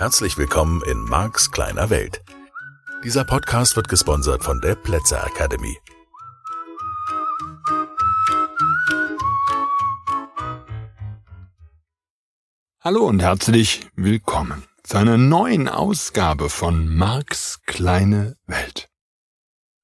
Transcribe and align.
Herzlich 0.00 0.38
willkommen 0.38 0.80
in 0.84 1.04
Marks 1.04 1.50
kleiner 1.50 1.90
Welt. 1.90 2.22
Dieser 3.04 3.22
Podcast 3.22 3.76
wird 3.76 3.90
gesponsert 3.90 4.42
von 4.42 4.58
der 4.62 4.74
Plätzer 4.74 5.22
Academy. 5.26 5.76
Hallo 12.80 13.04
und 13.04 13.20
herzlich 13.20 13.90
willkommen 13.94 14.64
zu 14.84 14.96
einer 14.96 15.18
neuen 15.18 15.68
Ausgabe 15.68 16.48
von 16.48 16.88
Marks 16.96 17.60
kleine 17.66 18.36
Welt. 18.46 18.88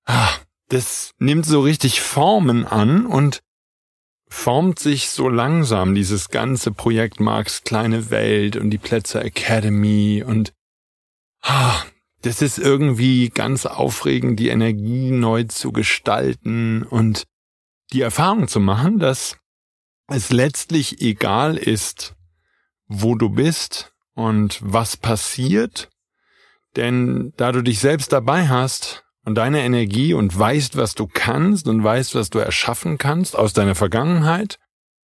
Ah, 0.06 0.32
das 0.68 1.10
nimmt 1.18 1.44
so 1.44 1.60
richtig 1.60 2.00
Formen 2.00 2.64
an 2.64 3.04
und 3.04 3.42
formt 4.28 4.78
sich 4.78 5.10
so 5.10 5.28
langsam 5.28 5.94
dieses 5.94 6.28
ganze 6.28 6.72
Projekt 6.72 7.20
Marks 7.20 7.62
kleine 7.62 8.10
Welt 8.10 8.56
und 8.56 8.70
die 8.70 8.78
Plätze 8.78 9.22
Academy 9.22 10.24
und 10.26 10.52
ah, 11.42 11.82
das 12.22 12.42
ist 12.42 12.58
irgendwie 12.58 13.28
ganz 13.28 13.66
aufregend, 13.66 14.40
die 14.40 14.48
Energie 14.48 15.10
neu 15.12 15.44
zu 15.44 15.70
gestalten 15.70 16.82
und 16.82 17.24
die 17.92 18.00
Erfahrung 18.00 18.48
zu 18.48 18.58
machen, 18.58 18.98
dass 18.98 19.38
es 20.08 20.30
letztlich 20.30 21.00
egal 21.00 21.56
ist, 21.56 22.16
wo 22.88 23.14
du 23.14 23.28
bist 23.28 23.94
und 24.14 24.58
was 24.62 24.96
passiert, 24.96 25.88
denn 26.74 27.32
da 27.36 27.52
du 27.52 27.62
dich 27.62 27.78
selbst 27.80 28.12
dabei 28.12 28.48
hast, 28.48 29.05
und 29.26 29.34
deine 29.34 29.64
Energie 29.64 30.14
und 30.14 30.38
weißt, 30.38 30.76
was 30.76 30.94
du 30.94 31.08
kannst 31.08 31.66
und 31.66 31.82
weißt, 31.82 32.14
was 32.14 32.30
du 32.30 32.38
erschaffen 32.38 32.96
kannst 32.96 33.36
aus 33.36 33.52
deiner 33.52 33.74
Vergangenheit, 33.74 34.58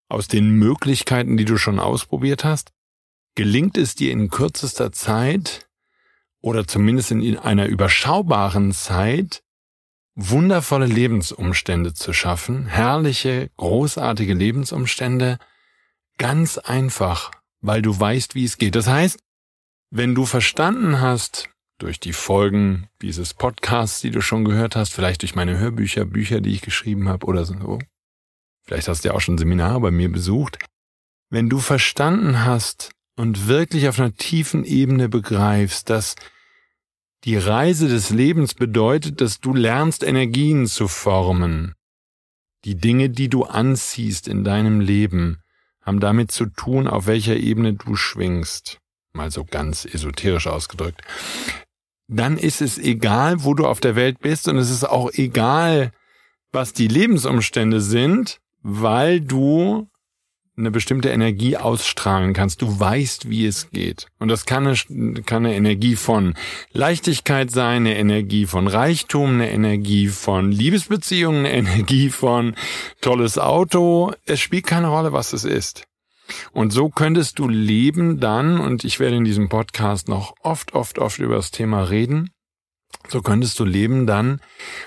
aus 0.10 0.28
den 0.28 0.50
Möglichkeiten, 0.50 1.38
die 1.38 1.46
du 1.46 1.58
schon 1.58 1.80
ausprobiert 1.80 2.44
hast, 2.44 2.72
gelingt 3.36 3.78
es 3.78 3.94
dir 3.94 4.12
in 4.12 4.32
kürzester 4.32 4.92
Zeit 4.92 5.70
oder 6.42 6.68
zumindest 6.68 7.12
in 7.12 7.38
einer 7.38 7.68
überschaubaren 7.68 8.72
Zeit 8.72 9.44
wundervolle 10.16 10.88
Lebensumstände 10.88 11.94
zu 11.94 12.12
schaffen, 12.12 12.66
herrliche, 12.66 13.52
großartige 13.58 14.34
Lebensumstände, 14.34 15.38
ganz 16.18 16.58
einfach, 16.58 17.30
weil 17.62 17.84
du 17.84 17.98
weißt, 17.98 18.34
wie 18.34 18.44
es 18.44 18.58
geht. 18.58 18.74
Das 18.74 18.88
heißt, 18.88 19.20
wenn 19.92 20.16
du 20.16 20.26
verstanden 20.26 21.00
hast, 21.00 21.50
durch 21.80 22.00
die 22.00 22.14
Folgen 22.14 22.88
dieses 23.02 23.34
Podcasts, 23.34 24.02
die 24.02 24.12
du 24.12 24.22
schon 24.22 24.46
gehört 24.46 24.76
hast, 24.76 24.94
vielleicht 24.94 25.22
durch 25.22 25.34
meine 25.34 25.58
Hörbücher, 25.58 26.06
Bücher, 26.06 26.42
die 26.42 26.52
ich 26.52 26.62
geschrieben 26.62 27.08
habe 27.08 27.26
oder 27.26 27.46
so. 27.46 27.80
Vielleicht 28.64 28.88
hast 28.88 29.04
du 29.04 29.10
ja 29.10 29.16
auch 29.16 29.22
schon 29.22 29.38
Seminare 29.38 29.80
bei 29.80 29.90
mir 29.90 30.12
besucht. 30.12 30.60
Wenn 31.30 31.50
du 31.50 31.60
verstanden 31.60 32.44
hast 32.44 32.92
und 33.16 33.48
wirklich 33.48 33.88
auf 33.88 34.00
einer 34.00 34.14
tiefen 34.14 34.66
Ebene 34.66 35.10
begreifst, 35.10 35.90
dass 35.90 36.16
die 37.24 37.38
Reise 37.38 37.88
des 37.88 38.10
Lebens 38.10 38.54
bedeutet, 38.54 39.22
dass 39.22 39.40
du 39.40 39.54
lernst, 39.54 40.04
Energien 40.04 40.68
zu 40.68 40.88
formen. 40.88 41.76
Die 42.66 42.76
Dinge, 42.76 43.10
die 43.10 43.30
du 43.30 43.46
anziehst 43.46 44.28
in 44.28 44.44
deinem 44.44 44.82
Leben, 44.82 45.42
haben 45.82 46.00
damit 46.00 46.32
zu 46.32 46.46
tun, 46.46 46.88
auf 46.88 47.08
welcher 47.08 47.38
Ebene 47.38 47.74
du 47.74 47.96
schwingst. 47.96 48.80
Mal 49.14 49.32
so 49.32 49.44
ganz 49.44 49.86
esoterisch 49.86 50.48
ausgedrückt 50.48 51.02
dann 52.10 52.38
ist 52.38 52.62
es 52.62 52.78
egal, 52.78 53.44
wo 53.44 53.54
du 53.54 53.66
auf 53.68 53.80
der 53.80 53.96
Welt 53.96 54.20
bist 54.20 54.48
und 54.48 54.58
es 54.58 54.72
ist 54.72 54.84
auch 54.84 55.12
egal, 55.14 55.92
was 56.52 56.74
die 56.74 56.88
Lebensumstände 56.88 57.80
sind, 57.82 58.40
weil 58.64 59.22
du 59.22 59.88
eine 60.58 60.72
bestimmte 60.72 61.10
Energie 61.10 61.56
ausstrahlen 61.56 62.34
kannst. 62.34 62.62
Du 62.62 62.80
weißt, 62.80 63.30
wie 63.30 63.46
es 63.46 63.70
geht. 63.72 64.08
Und 64.20 64.28
das 64.28 64.46
kann 64.46 64.68
eine, 64.68 65.22
kann 65.22 65.46
eine 65.46 65.56
Energie 65.56 65.96
von 65.96 66.34
Leichtigkeit 66.74 67.50
sein, 67.50 67.88
eine 67.88 67.98
Energie 67.98 68.46
von 68.46 68.68
Reichtum, 68.68 69.36
eine 69.36 69.52
Energie 69.52 70.08
von 70.08 70.52
Liebesbeziehungen, 70.52 71.46
eine 71.46 71.54
Energie 71.54 72.10
von 72.10 72.56
tolles 73.02 73.38
Auto. 73.38 74.12
Es 74.26 74.42
spielt 74.42 74.68
keine 74.68 74.88
Rolle, 74.88 75.14
was 75.14 75.32
es 75.32 75.46
ist. 75.46 75.89
Und 76.52 76.72
so 76.72 76.90
könntest 76.90 77.40
du 77.40 77.48
leben 77.48 78.20
dann, 78.20 78.60
und 78.60 78.84
ich 78.84 79.00
werde 79.00 79.18
in 79.18 79.24
diesem 79.24 79.50
Podcast 79.50 80.08
noch 80.08 80.34
oft, 80.42 80.74
oft, 80.74 81.00
oft 81.00 81.20
über 81.20 81.36
das 81.36 81.52
Thema 81.52 81.84
reden, 81.84 82.30
so 83.08 83.22
könntest 83.22 83.60
du 83.60 83.66
Leben 83.66 84.06
dann 84.06 84.42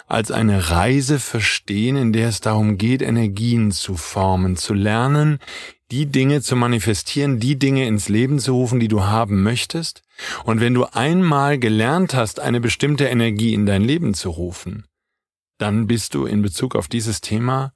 als 0.06 0.30
eine 0.30 0.70
Reise 0.70 1.18
verstehen, 1.18 1.96
in 1.96 2.12
der 2.12 2.28
es 2.28 2.40
darum 2.40 2.78
geht, 2.78 3.02
Energien 3.02 3.72
zu 3.72 3.96
formen, 3.96 4.56
zu 4.56 4.74
lernen, 4.74 5.38
die 5.90 6.06
Dinge 6.06 6.40
zu 6.40 6.56
manifestieren, 6.56 7.38
die 7.38 7.58
Dinge 7.58 7.86
ins 7.86 8.08
Leben 8.08 8.38
zu 8.38 8.52
rufen, 8.54 8.80
die 8.80 8.88
du 8.88 9.04
haben 9.04 9.42
möchtest. 9.42 10.02
Und 10.44 10.60
wenn 10.60 10.74
du 10.74 10.84
einmal 10.84 11.58
gelernt 11.58 12.14
hast, 12.14 12.40
eine 12.40 12.60
bestimmte 12.60 13.06
Energie 13.06 13.54
in 13.54 13.66
dein 13.66 13.82
Leben 13.82 14.14
zu 14.14 14.30
rufen, 14.30 14.86
dann 15.58 15.86
bist 15.86 16.14
du 16.14 16.24
in 16.26 16.42
Bezug 16.42 16.76
auf 16.76 16.88
dieses 16.88 17.20
Thema 17.20 17.72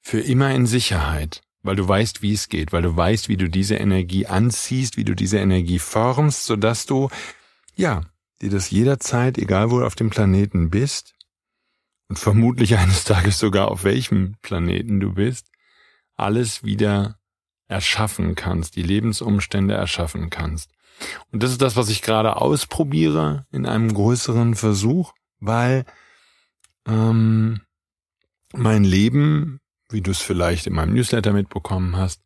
für 0.00 0.20
immer 0.20 0.54
in 0.54 0.66
Sicherheit 0.66 1.42
weil 1.66 1.76
du 1.76 1.86
weißt, 1.86 2.22
wie 2.22 2.32
es 2.32 2.48
geht, 2.48 2.72
weil 2.72 2.82
du 2.82 2.96
weißt, 2.96 3.28
wie 3.28 3.36
du 3.36 3.48
diese 3.48 3.76
Energie 3.76 4.26
anziehst, 4.26 4.96
wie 4.96 5.04
du 5.04 5.14
diese 5.14 5.38
Energie 5.38 5.78
formst, 5.78 6.46
sodass 6.46 6.86
du, 6.86 7.08
ja, 7.74 8.02
dir 8.40 8.50
das 8.50 8.70
jederzeit, 8.70 9.38
egal 9.38 9.70
wo 9.70 9.80
du 9.80 9.86
auf 9.86 9.94
dem 9.94 10.10
Planeten 10.10 10.70
bist, 10.70 11.14
und 12.08 12.18
vermutlich 12.18 12.76
eines 12.78 13.04
Tages 13.04 13.38
sogar 13.38 13.68
auf 13.68 13.84
welchem 13.84 14.36
Planeten 14.42 15.00
du 15.00 15.12
bist, 15.12 15.50
alles 16.16 16.64
wieder 16.64 17.18
erschaffen 17.68 18.34
kannst, 18.34 18.76
die 18.76 18.82
Lebensumstände 18.82 19.74
erschaffen 19.74 20.30
kannst. 20.30 20.70
Und 21.30 21.42
das 21.42 21.50
ist 21.50 21.60
das, 21.60 21.76
was 21.76 21.88
ich 21.88 22.00
gerade 22.00 22.36
ausprobiere 22.36 23.46
in 23.50 23.66
einem 23.66 23.92
größeren 23.92 24.54
Versuch, 24.54 25.12
weil 25.40 25.84
ähm, 26.86 27.60
mein 28.52 28.84
Leben 28.84 29.60
wie 29.90 30.00
du 30.00 30.10
es 30.10 30.20
vielleicht 30.20 30.66
in 30.66 30.74
meinem 30.74 30.94
Newsletter 30.94 31.32
mitbekommen 31.32 31.96
hast, 31.96 32.22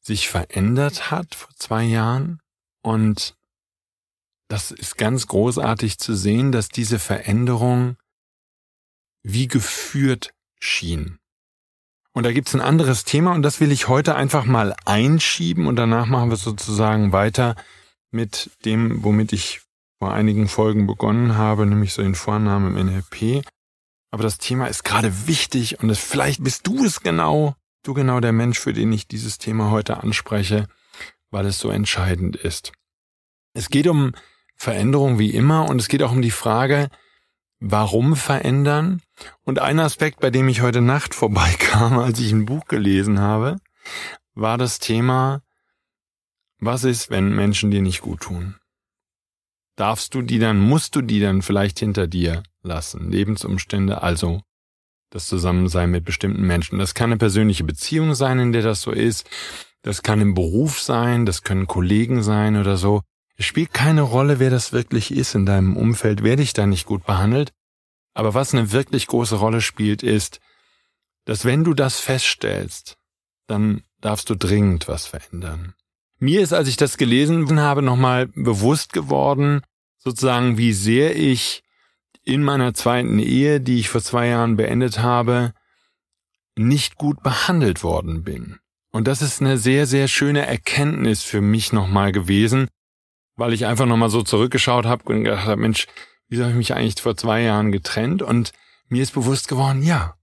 sich 0.00 0.28
verändert 0.28 1.10
hat 1.10 1.34
vor 1.34 1.50
zwei 1.56 1.84
Jahren. 1.84 2.40
Und 2.82 3.36
das 4.48 4.70
ist 4.70 4.96
ganz 4.96 5.26
großartig 5.26 5.98
zu 5.98 6.14
sehen, 6.14 6.52
dass 6.52 6.68
diese 6.68 6.98
Veränderung 6.98 7.96
wie 9.22 9.48
geführt 9.48 10.34
schien. 10.60 11.18
Und 12.12 12.24
da 12.24 12.32
gibt's 12.32 12.54
ein 12.54 12.60
anderes 12.60 13.04
Thema 13.04 13.32
und 13.32 13.42
das 13.42 13.60
will 13.60 13.72
ich 13.72 13.88
heute 13.88 14.14
einfach 14.14 14.44
mal 14.44 14.74
einschieben 14.84 15.66
und 15.66 15.76
danach 15.76 16.06
machen 16.06 16.30
wir 16.30 16.36
sozusagen 16.36 17.12
weiter 17.12 17.56
mit 18.12 18.50
dem, 18.64 19.02
womit 19.02 19.32
ich 19.32 19.62
vor 19.98 20.12
einigen 20.12 20.46
Folgen 20.46 20.86
begonnen 20.86 21.36
habe, 21.36 21.66
nämlich 21.66 21.92
so 21.92 22.02
den 22.02 22.14
Vornamen 22.14 22.76
im 22.76 22.86
NLP 22.86 23.44
aber 24.14 24.22
das 24.22 24.38
Thema 24.38 24.68
ist 24.68 24.84
gerade 24.84 25.26
wichtig 25.26 25.80
und 25.80 25.90
es, 25.90 25.98
vielleicht 25.98 26.44
bist 26.44 26.68
du 26.68 26.84
es 26.84 27.00
genau, 27.00 27.56
du 27.82 27.94
genau 27.94 28.20
der 28.20 28.30
Mensch, 28.30 28.60
für 28.60 28.72
den 28.72 28.92
ich 28.92 29.08
dieses 29.08 29.38
Thema 29.38 29.72
heute 29.72 30.04
anspreche, 30.04 30.68
weil 31.32 31.46
es 31.46 31.58
so 31.58 31.68
entscheidend 31.68 32.36
ist. 32.36 32.70
Es 33.54 33.70
geht 33.70 33.88
um 33.88 34.12
Veränderung 34.54 35.18
wie 35.18 35.30
immer 35.30 35.68
und 35.68 35.80
es 35.80 35.88
geht 35.88 36.00
auch 36.00 36.12
um 36.12 36.22
die 36.22 36.30
Frage, 36.30 36.90
warum 37.58 38.14
verändern? 38.14 39.02
Und 39.42 39.58
ein 39.58 39.80
Aspekt, 39.80 40.20
bei 40.20 40.30
dem 40.30 40.46
ich 40.46 40.62
heute 40.62 40.80
Nacht 40.80 41.12
vorbeikam, 41.16 41.98
als 41.98 42.20
ich 42.20 42.30
ein 42.30 42.46
Buch 42.46 42.66
gelesen 42.66 43.18
habe, 43.18 43.56
war 44.34 44.58
das 44.58 44.78
Thema, 44.78 45.42
was 46.60 46.84
ist, 46.84 47.10
wenn 47.10 47.34
Menschen 47.34 47.72
dir 47.72 47.82
nicht 47.82 48.00
gut 48.00 48.20
tun? 48.20 48.60
Darfst 49.74 50.14
du 50.14 50.22
die 50.22 50.38
dann, 50.38 50.60
musst 50.60 50.94
du 50.94 51.02
die 51.02 51.18
dann 51.18 51.42
vielleicht 51.42 51.80
hinter 51.80 52.06
dir 52.06 52.44
lassen. 52.64 53.10
Lebensumstände, 53.10 54.02
also 54.02 54.42
das 55.10 55.28
Zusammensein 55.28 55.90
mit 55.90 56.04
bestimmten 56.04 56.42
Menschen. 56.42 56.78
Das 56.78 56.94
kann 56.94 57.10
eine 57.10 57.18
persönliche 57.18 57.64
Beziehung 57.64 58.14
sein, 58.14 58.38
in 58.40 58.52
der 58.52 58.62
das 58.62 58.82
so 58.82 58.90
ist. 58.90 59.28
Das 59.82 60.02
kann 60.02 60.20
im 60.20 60.34
Beruf 60.34 60.80
sein, 60.80 61.26
das 61.26 61.42
können 61.42 61.66
Kollegen 61.66 62.22
sein 62.22 62.56
oder 62.56 62.76
so. 62.76 63.02
Es 63.36 63.46
spielt 63.46 63.72
keine 63.72 64.02
Rolle, 64.02 64.38
wer 64.38 64.50
das 64.50 64.72
wirklich 64.72 65.10
ist 65.10 65.34
in 65.34 65.46
deinem 65.46 65.76
Umfeld, 65.76 66.22
wer 66.22 66.36
dich 66.36 66.52
da 66.52 66.66
nicht 66.66 66.86
gut 66.86 67.04
behandelt. 67.04 67.52
Aber 68.14 68.34
was 68.34 68.54
eine 68.54 68.72
wirklich 68.72 69.06
große 69.06 69.36
Rolle 69.36 69.60
spielt, 69.60 70.02
ist, 70.02 70.40
dass 71.24 71.44
wenn 71.44 71.64
du 71.64 71.74
das 71.74 71.98
feststellst, 72.00 72.96
dann 73.46 73.82
darfst 74.00 74.30
du 74.30 74.36
dringend 74.36 74.88
was 74.88 75.06
verändern. 75.06 75.74
Mir 76.18 76.40
ist, 76.40 76.52
als 76.52 76.68
ich 76.68 76.76
das 76.76 76.96
gelesen 76.96 77.60
habe, 77.60 77.82
nochmal 77.82 78.28
bewusst 78.28 78.92
geworden, 78.92 79.62
sozusagen, 79.98 80.58
wie 80.58 80.72
sehr 80.72 81.16
ich 81.16 81.63
in 82.24 82.42
meiner 82.42 82.74
zweiten 82.74 83.18
Ehe, 83.18 83.60
die 83.60 83.78
ich 83.78 83.88
vor 83.88 84.02
zwei 84.02 84.28
Jahren 84.28 84.56
beendet 84.56 84.98
habe, 85.00 85.52
nicht 86.56 86.96
gut 86.96 87.22
behandelt 87.22 87.82
worden 87.82 88.24
bin. 88.24 88.58
Und 88.90 89.08
das 89.08 89.22
ist 89.22 89.40
eine 89.40 89.58
sehr, 89.58 89.86
sehr 89.86 90.08
schöne 90.08 90.46
Erkenntnis 90.46 91.22
für 91.22 91.40
mich 91.40 91.72
nochmal 91.72 92.12
gewesen, 92.12 92.68
weil 93.36 93.52
ich 93.52 93.66
einfach 93.66 93.86
nochmal 93.86 94.10
so 94.10 94.22
zurückgeschaut 94.22 94.86
habe 94.86 95.04
und 95.12 95.24
gedacht 95.24 95.46
habe, 95.46 95.60
Mensch, 95.60 95.86
wieso 96.28 96.42
habe 96.42 96.52
ich 96.52 96.58
mich 96.58 96.74
eigentlich 96.74 97.02
vor 97.02 97.16
zwei 97.16 97.42
Jahren 97.42 97.72
getrennt? 97.72 98.22
Und 98.22 98.52
mir 98.88 99.02
ist 99.02 99.14
bewusst 99.14 99.48
geworden, 99.48 99.82
ja, 99.82 100.16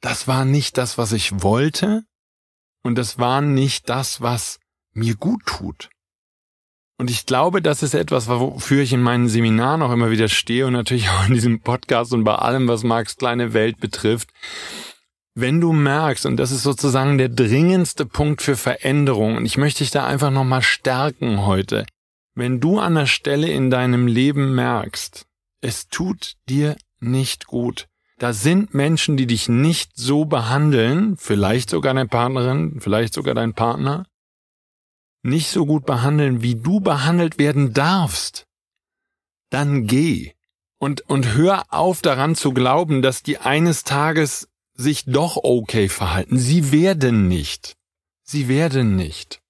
das 0.00 0.26
war 0.26 0.44
nicht 0.44 0.78
das, 0.78 0.98
was 0.98 1.12
ich 1.12 1.42
wollte 1.42 2.04
und 2.82 2.96
das 2.96 3.18
war 3.18 3.40
nicht 3.40 3.88
das, 3.88 4.20
was 4.20 4.58
mir 4.92 5.14
gut 5.14 5.44
tut. 5.46 5.90
Und 7.02 7.10
ich 7.10 7.26
glaube, 7.26 7.62
das 7.62 7.82
ist 7.82 7.94
etwas, 7.94 8.28
wofür 8.28 8.80
ich 8.80 8.92
in 8.92 9.02
meinen 9.02 9.26
Seminaren 9.26 9.82
auch 9.82 9.90
immer 9.90 10.12
wieder 10.12 10.28
stehe 10.28 10.68
und 10.68 10.72
natürlich 10.72 11.08
auch 11.10 11.26
in 11.26 11.34
diesem 11.34 11.58
Podcast 11.58 12.12
und 12.12 12.22
bei 12.22 12.36
allem, 12.36 12.68
was 12.68 12.84
Marx 12.84 13.16
kleine 13.16 13.54
Welt 13.54 13.80
betrifft. 13.80 14.30
Wenn 15.34 15.60
du 15.60 15.72
merkst, 15.72 16.26
und 16.26 16.36
das 16.36 16.52
ist 16.52 16.62
sozusagen 16.62 17.18
der 17.18 17.28
dringendste 17.28 18.06
Punkt 18.06 18.40
für 18.40 18.54
Veränderung, 18.54 19.36
und 19.36 19.46
ich 19.46 19.58
möchte 19.58 19.82
dich 19.82 19.90
da 19.90 20.06
einfach 20.06 20.30
nochmal 20.30 20.62
stärken 20.62 21.44
heute, 21.44 21.86
wenn 22.36 22.60
du 22.60 22.78
an 22.78 22.94
der 22.94 23.06
Stelle 23.06 23.48
in 23.48 23.68
deinem 23.68 24.06
Leben 24.06 24.54
merkst, 24.54 25.26
es 25.60 25.88
tut 25.88 26.34
dir 26.48 26.76
nicht 27.00 27.48
gut, 27.48 27.88
da 28.20 28.32
sind 28.32 28.74
Menschen, 28.74 29.16
die 29.16 29.26
dich 29.26 29.48
nicht 29.48 29.90
so 29.96 30.24
behandeln, 30.24 31.16
vielleicht 31.18 31.68
sogar 31.70 31.94
deine 31.94 32.06
Partnerin, 32.06 32.78
vielleicht 32.78 33.12
sogar 33.12 33.34
dein 33.34 33.54
Partner, 33.54 34.06
nicht 35.22 35.48
so 35.48 35.66
gut 35.66 35.86
behandeln, 35.86 36.42
wie 36.42 36.56
du 36.56 36.80
behandelt 36.80 37.38
werden 37.38 37.72
darfst, 37.72 38.46
dann 39.50 39.86
geh. 39.86 40.32
Und, 40.78 41.02
und 41.08 41.34
hör 41.34 41.64
auf 41.68 42.02
daran 42.02 42.34
zu 42.34 42.52
glauben, 42.52 43.02
dass 43.02 43.22
die 43.22 43.38
eines 43.38 43.84
Tages 43.84 44.48
sich 44.74 45.04
doch 45.04 45.36
okay 45.36 45.88
verhalten. 45.88 46.38
Sie 46.38 46.72
werden 46.72 47.28
nicht. 47.28 47.76
Sie 48.24 48.48
werden 48.48 48.96
nicht. 48.96 49.40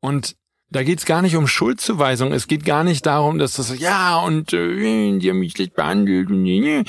Und 0.00 0.36
da 0.70 0.82
geht's 0.82 1.06
gar 1.06 1.22
nicht 1.22 1.36
um 1.36 1.46
Schuldzuweisung. 1.46 2.32
Es 2.32 2.48
geht 2.48 2.64
gar 2.64 2.82
nicht 2.82 3.06
darum, 3.06 3.38
dass 3.38 3.54
das 3.54 3.78
ja 3.78 4.18
und 4.18 4.52
äh, 4.52 5.18
die 5.18 5.30
haben 5.30 5.38
mich 5.38 5.52
schlecht 5.52 5.74
behandelt 5.74 6.30
und 6.30 6.42
ne, 6.42 6.84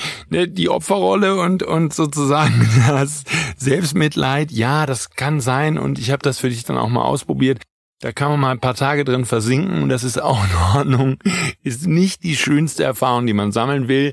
die 0.48 0.68
Opferrolle 0.68 1.36
und 1.40 1.62
und 1.62 1.94
sozusagen 1.94 2.68
das 2.88 3.22
Selbstmitleid. 3.56 4.50
Ja, 4.50 4.86
das 4.86 5.10
kann 5.10 5.40
sein 5.40 5.78
und 5.78 5.98
ich 5.98 6.10
habe 6.10 6.22
das 6.22 6.40
für 6.40 6.48
dich 6.48 6.64
dann 6.64 6.76
auch 6.76 6.88
mal 6.88 7.04
ausprobiert. 7.04 7.62
Da 8.00 8.12
kann 8.12 8.30
man 8.30 8.40
mal 8.40 8.50
ein 8.50 8.60
paar 8.60 8.74
Tage 8.74 9.04
drin 9.04 9.24
versinken 9.24 9.82
und 9.82 9.88
das 9.88 10.04
ist 10.04 10.20
auch 10.20 10.44
in 10.44 10.56
Ordnung. 10.78 11.18
Ist 11.62 11.86
nicht 11.86 12.22
die 12.22 12.36
schönste 12.36 12.84
Erfahrung, 12.84 13.26
die 13.26 13.32
man 13.32 13.52
sammeln 13.52 13.88
will. 13.88 14.12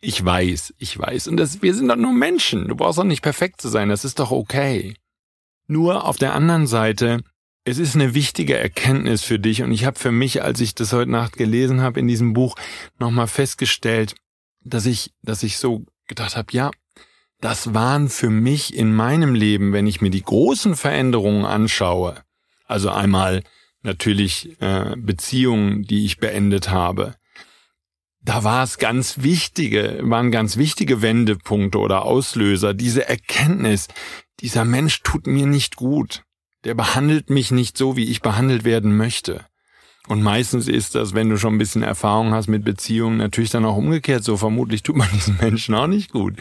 Ich 0.00 0.22
weiß, 0.22 0.74
ich 0.78 0.98
weiß. 0.98 1.28
Und 1.28 1.36
das, 1.36 1.62
wir 1.62 1.74
sind 1.74 1.88
doch 1.88 1.96
nur 1.96 2.12
Menschen. 2.12 2.68
Du 2.68 2.76
brauchst 2.76 2.98
doch 2.98 3.04
nicht 3.04 3.22
perfekt 3.22 3.60
zu 3.60 3.68
sein. 3.68 3.88
Das 3.88 4.04
ist 4.04 4.18
doch 4.18 4.30
okay. 4.30 4.96
Nur 5.66 6.04
auf 6.04 6.18
der 6.18 6.34
anderen 6.34 6.66
Seite 6.66 7.22
es 7.64 7.78
ist 7.78 7.94
eine 7.94 8.14
wichtige 8.14 8.58
Erkenntnis 8.58 9.22
für 9.24 9.38
dich 9.38 9.62
und 9.62 9.72
ich 9.72 9.86
habe 9.86 9.98
für 9.98 10.12
mich, 10.12 10.42
als 10.42 10.60
ich 10.60 10.74
das 10.74 10.92
heute 10.92 11.10
Nacht 11.10 11.36
gelesen 11.36 11.80
habe 11.80 11.98
in 11.98 12.06
diesem 12.06 12.34
Buch, 12.34 12.56
nochmal 12.98 13.26
festgestellt, 13.26 14.14
dass 14.62 14.84
ich, 14.84 15.12
dass 15.22 15.42
ich 15.42 15.56
so 15.56 15.84
gedacht 16.06 16.36
habe, 16.36 16.52
ja, 16.52 16.70
das 17.40 17.72
waren 17.72 18.10
für 18.10 18.28
mich 18.28 18.74
in 18.74 18.94
meinem 18.94 19.34
Leben, 19.34 19.72
wenn 19.72 19.86
ich 19.86 20.02
mir 20.02 20.10
die 20.10 20.22
großen 20.22 20.76
Veränderungen 20.76 21.46
anschaue, 21.46 22.22
also 22.64 22.90
einmal 22.90 23.42
natürlich 23.82 24.60
äh, 24.60 24.94
Beziehungen, 24.96 25.82
die 25.82 26.04
ich 26.04 26.18
beendet 26.18 26.70
habe, 26.70 27.14
da 28.24 28.42
war 28.42 28.64
es 28.64 28.78
ganz 28.78 29.22
wichtige, 29.22 30.00
waren 30.02 30.30
ganz 30.30 30.56
wichtige 30.56 31.02
Wendepunkte 31.02 31.78
oder 31.78 32.04
Auslöser, 32.04 32.72
diese 32.72 33.06
Erkenntnis, 33.06 33.88
dieser 34.40 34.64
Mensch 34.64 35.02
tut 35.02 35.26
mir 35.26 35.46
nicht 35.46 35.76
gut. 35.76 36.24
Der 36.64 36.74
behandelt 36.74 37.28
mich 37.28 37.50
nicht 37.50 37.76
so, 37.76 37.96
wie 37.96 38.10
ich 38.10 38.22
behandelt 38.22 38.64
werden 38.64 38.96
möchte. 38.96 39.44
Und 40.06 40.22
meistens 40.22 40.68
ist 40.68 40.94
das, 40.94 41.14
wenn 41.14 41.30
du 41.30 41.38
schon 41.38 41.54
ein 41.54 41.58
bisschen 41.58 41.82
Erfahrung 41.82 42.32
hast 42.34 42.46
mit 42.46 42.62
Beziehungen, 42.62 43.16
natürlich 43.16 43.50
dann 43.50 43.64
auch 43.64 43.76
umgekehrt 43.76 44.22
so. 44.22 44.36
Vermutlich 44.36 44.82
tut 44.82 44.96
man 44.96 45.08
diesen 45.14 45.38
Menschen 45.38 45.74
auch 45.74 45.86
nicht 45.86 46.12
gut. 46.12 46.34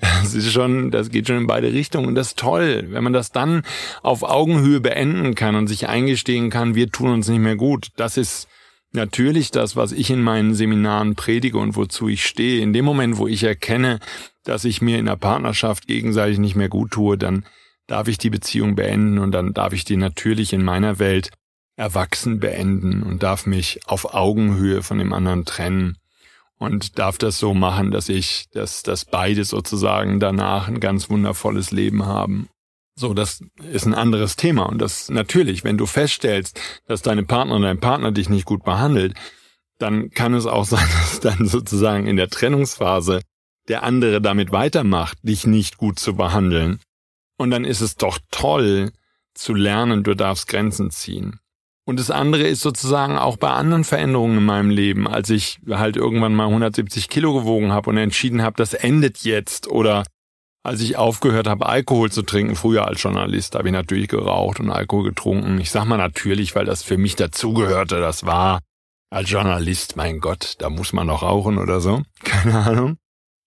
Das 0.00 0.34
ist 0.34 0.50
schon, 0.50 0.90
das 0.90 1.10
geht 1.10 1.26
schon 1.26 1.36
in 1.36 1.46
beide 1.46 1.72
Richtungen. 1.72 2.06
Und 2.08 2.14
das 2.14 2.28
ist 2.28 2.38
toll, 2.38 2.86
wenn 2.88 3.04
man 3.04 3.12
das 3.12 3.30
dann 3.30 3.62
auf 4.02 4.22
Augenhöhe 4.22 4.80
beenden 4.80 5.34
kann 5.34 5.54
und 5.54 5.66
sich 5.66 5.86
eingestehen 5.88 6.48
kann, 6.48 6.74
wir 6.74 6.90
tun 6.90 7.12
uns 7.12 7.28
nicht 7.28 7.40
mehr 7.40 7.56
gut. 7.56 7.88
Das 7.96 8.16
ist 8.16 8.48
natürlich 8.92 9.50
das, 9.50 9.76
was 9.76 9.92
ich 9.92 10.10
in 10.10 10.22
meinen 10.22 10.54
Seminaren 10.54 11.14
predige 11.14 11.58
und 11.58 11.76
wozu 11.76 12.08
ich 12.08 12.24
stehe. 12.24 12.62
In 12.62 12.72
dem 12.72 12.86
Moment, 12.86 13.18
wo 13.18 13.26
ich 13.26 13.44
erkenne, 13.44 14.00
dass 14.44 14.64
ich 14.64 14.80
mir 14.80 14.98
in 14.98 15.06
der 15.06 15.16
Partnerschaft 15.16 15.86
gegenseitig 15.86 16.38
nicht 16.38 16.56
mehr 16.56 16.70
gut 16.70 16.92
tue, 16.92 17.18
dann 17.18 17.44
darf 17.86 18.08
ich 18.08 18.16
die 18.16 18.30
Beziehung 18.30 18.76
beenden 18.76 19.18
und 19.18 19.32
dann 19.32 19.52
darf 19.52 19.74
ich 19.74 19.84
die 19.84 19.96
natürlich 19.96 20.54
in 20.54 20.64
meiner 20.64 20.98
Welt 20.98 21.30
erwachsen 21.80 22.40
beenden 22.40 23.02
und 23.02 23.22
darf 23.22 23.46
mich 23.46 23.80
auf 23.86 24.12
Augenhöhe 24.12 24.82
von 24.82 24.98
dem 24.98 25.14
anderen 25.14 25.46
trennen 25.46 25.96
und 26.58 26.98
darf 26.98 27.16
das 27.16 27.38
so 27.38 27.54
machen, 27.54 27.90
dass 27.90 28.10
ich, 28.10 28.48
dass, 28.52 28.82
dass 28.82 29.06
beide 29.06 29.46
sozusagen 29.46 30.20
danach 30.20 30.68
ein 30.68 30.78
ganz 30.78 31.08
wundervolles 31.08 31.70
Leben 31.70 32.04
haben. 32.04 32.50
So, 32.96 33.14
das 33.14 33.42
ist 33.72 33.86
ein 33.86 33.94
anderes 33.94 34.36
Thema 34.36 34.64
und 34.64 34.78
das 34.78 35.08
natürlich, 35.08 35.64
wenn 35.64 35.78
du 35.78 35.86
feststellst, 35.86 36.60
dass 36.86 37.00
deine 37.00 37.22
Partnerin, 37.22 37.62
dein 37.62 37.80
Partner 37.80 38.12
dich 38.12 38.28
nicht 38.28 38.44
gut 38.44 38.62
behandelt, 38.62 39.14
dann 39.78 40.10
kann 40.10 40.34
es 40.34 40.44
auch 40.44 40.64
sein, 40.66 40.86
dass 41.00 41.20
dann 41.20 41.46
sozusagen 41.46 42.06
in 42.06 42.16
der 42.16 42.28
Trennungsphase 42.28 43.22
der 43.68 43.84
andere 43.84 44.20
damit 44.20 44.52
weitermacht, 44.52 45.16
dich 45.22 45.46
nicht 45.46 45.78
gut 45.78 45.98
zu 45.98 46.14
behandeln. 46.14 46.78
Und 47.38 47.50
dann 47.50 47.64
ist 47.64 47.80
es 47.80 47.96
doch 47.96 48.18
toll 48.30 48.92
zu 49.32 49.54
lernen, 49.54 50.02
du 50.02 50.14
darfst 50.14 50.46
Grenzen 50.46 50.90
ziehen. 50.90 51.40
Und 51.90 51.98
das 51.98 52.12
andere 52.12 52.44
ist 52.44 52.60
sozusagen 52.60 53.18
auch 53.18 53.36
bei 53.36 53.50
anderen 53.50 53.82
Veränderungen 53.82 54.38
in 54.38 54.44
meinem 54.44 54.70
Leben, 54.70 55.08
als 55.08 55.28
ich 55.28 55.58
halt 55.68 55.96
irgendwann 55.96 56.36
mal 56.36 56.46
170 56.46 57.08
Kilo 57.08 57.34
gewogen 57.34 57.72
habe 57.72 57.90
und 57.90 57.96
entschieden 57.96 58.42
habe, 58.42 58.54
das 58.56 58.74
endet 58.74 59.24
jetzt. 59.24 59.66
Oder 59.66 60.04
als 60.62 60.82
ich 60.82 60.96
aufgehört 60.96 61.48
habe, 61.48 61.66
Alkohol 61.66 62.12
zu 62.12 62.22
trinken, 62.22 62.54
früher 62.54 62.86
als 62.86 63.02
Journalist, 63.02 63.56
habe 63.56 63.66
ich 63.66 63.72
natürlich 63.72 64.06
geraucht 64.06 64.60
und 64.60 64.70
Alkohol 64.70 65.02
getrunken. 65.02 65.60
Ich 65.60 65.72
sag 65.72 65.84
mal 65.84 65.96
natürlich, 65.96 66.54
weil 66.54 66.64
das 66.64 66.84
für 66.84 66.96
mich 66.96 67.16
dazugehörte. 67.16 67.98
Das 67.98 68.24
war 68.24 68.60
als 69.10 69.28
Journalist, 69.28 69.96
mein 69.96 70.20
Gott, 70.20 70.54
da 70.60 70.70
muss 70.70 70.92
man 70.92 71.08
noch 71.08 71.24
rauchen 71.24 71.58
oder 71.58 71.80
so. 71.80 72.02
Keine 72.22 72.56
Ahnung. 72.56 72.98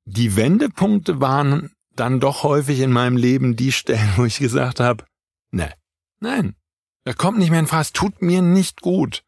Die 0.04 0.36
Wendepunkte 0.36 1.22
waren 1.22 1.72
dann 1.96 2.20
doch 2.20 2.44
häufig 2.44 2.82
in 2.82 2.92
meinem 2.92 3.16
Leben 3.16 3.56
die 3.56 3.72
Stellen, 3.72 4.12
wo 4.18 4.26
ich 4.26 4.40
gesagt 4.40 4.82
habe, 4.82 5.06
ne, 5.52 5.72
nein, 6.20 6.58
da 7.06 7.14
kommt 7.14 7.38
nicht 7.38 7.50
mehr 7.50 7.60
in 7.60 7.68
Frage, 7.68 7.82
es 7.82 7.94
tut 7.94 8.22
mir 8.22 8.42
nicht 8.42 8.82
gut. 8.82 9.24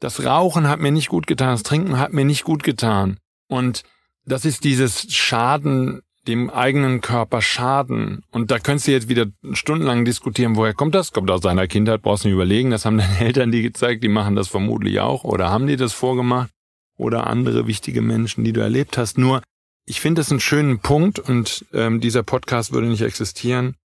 Das 0.00 0.24
Rauchen 0.24 0.68
hat 0.68 0.80
mir 0.80 0.92
nicht 0.92 1.08
gut 1.08 1.26
getan, 1.26 1.50
das 1.50 1.62
Trinken 1.62 1.98
hat 1.98 2.12
mir 2.12 2.24
nicht 2.24 2.44
gut 2.44 2.62
getan. 2.62 3.18
Und 3.48 3.82
das 4.24 4.44
ist 4.44 4.64
dieses 4.64 5.12
Schaden, 5.14 6.02
dem 6.26 6.50
eigenen 6.50 7.00
Körper 7.00 7.40
Schaden. 7.40 8.22
Und 8.30 8.50
da 8.50 8.58
könntest 8.58 8.88
du 8.88 8.92
jetzt 8.92 9.08
wieder 9.08 9.26
stundenlang 9.52 10.04
diskutieren, 10.04 10.56
woher 10.56 10.74
kommt 10.74 10.94
das? 10.94 11.12
Kommt 11.12 11.30
aus 11.30 11.40
deiner 11.40 11.66
Kindheit, 11.66 12.02
brauchst 12.02 12.24
du 12.24 12.28
nicht 12.28 12.34
überlegen, 12.34 12.70
das 12.70 12.84
haben 12.84 12.98
deine 12.98 13.20
Eltern 13.20 13.52
dir 13.52 13.62
gezeigt, 13.62 14.02
die 14.04 14.08
machen 14.08 14.36
das 14.36 14.48
vermutlich 14.48 15.00
auch. 15.00 15.24
Oder 15.24 15.50
haben 15.50 15.66
die 15.66 15.76
das 15.76 15.92
vorgemacht? 15.92 16.50
Oder 16.98 17.26
andere 17.26 17.66
wichtige 17.66 18.00
Menschen, 18.02 18.42
die 18.42 18.52
du 18.52 18.60
erlebt 18.60 18.96
hast. 18.96 19.18
Nur 19.18 19.42
ich 19.86 20.00
finde 20.00 20.22
es 20.22 20.30
einen 20.30 20.40
schönen 20.40 20.80
Punkt 20.80 21.18
und 21.18 21.64
ähm, 21.72 22.00
dieser 22.00 22.22
Podcast 22.22 22.72
würde 22.72 22.88
nicht 22.88 23.02
existieren, 23.02 23.76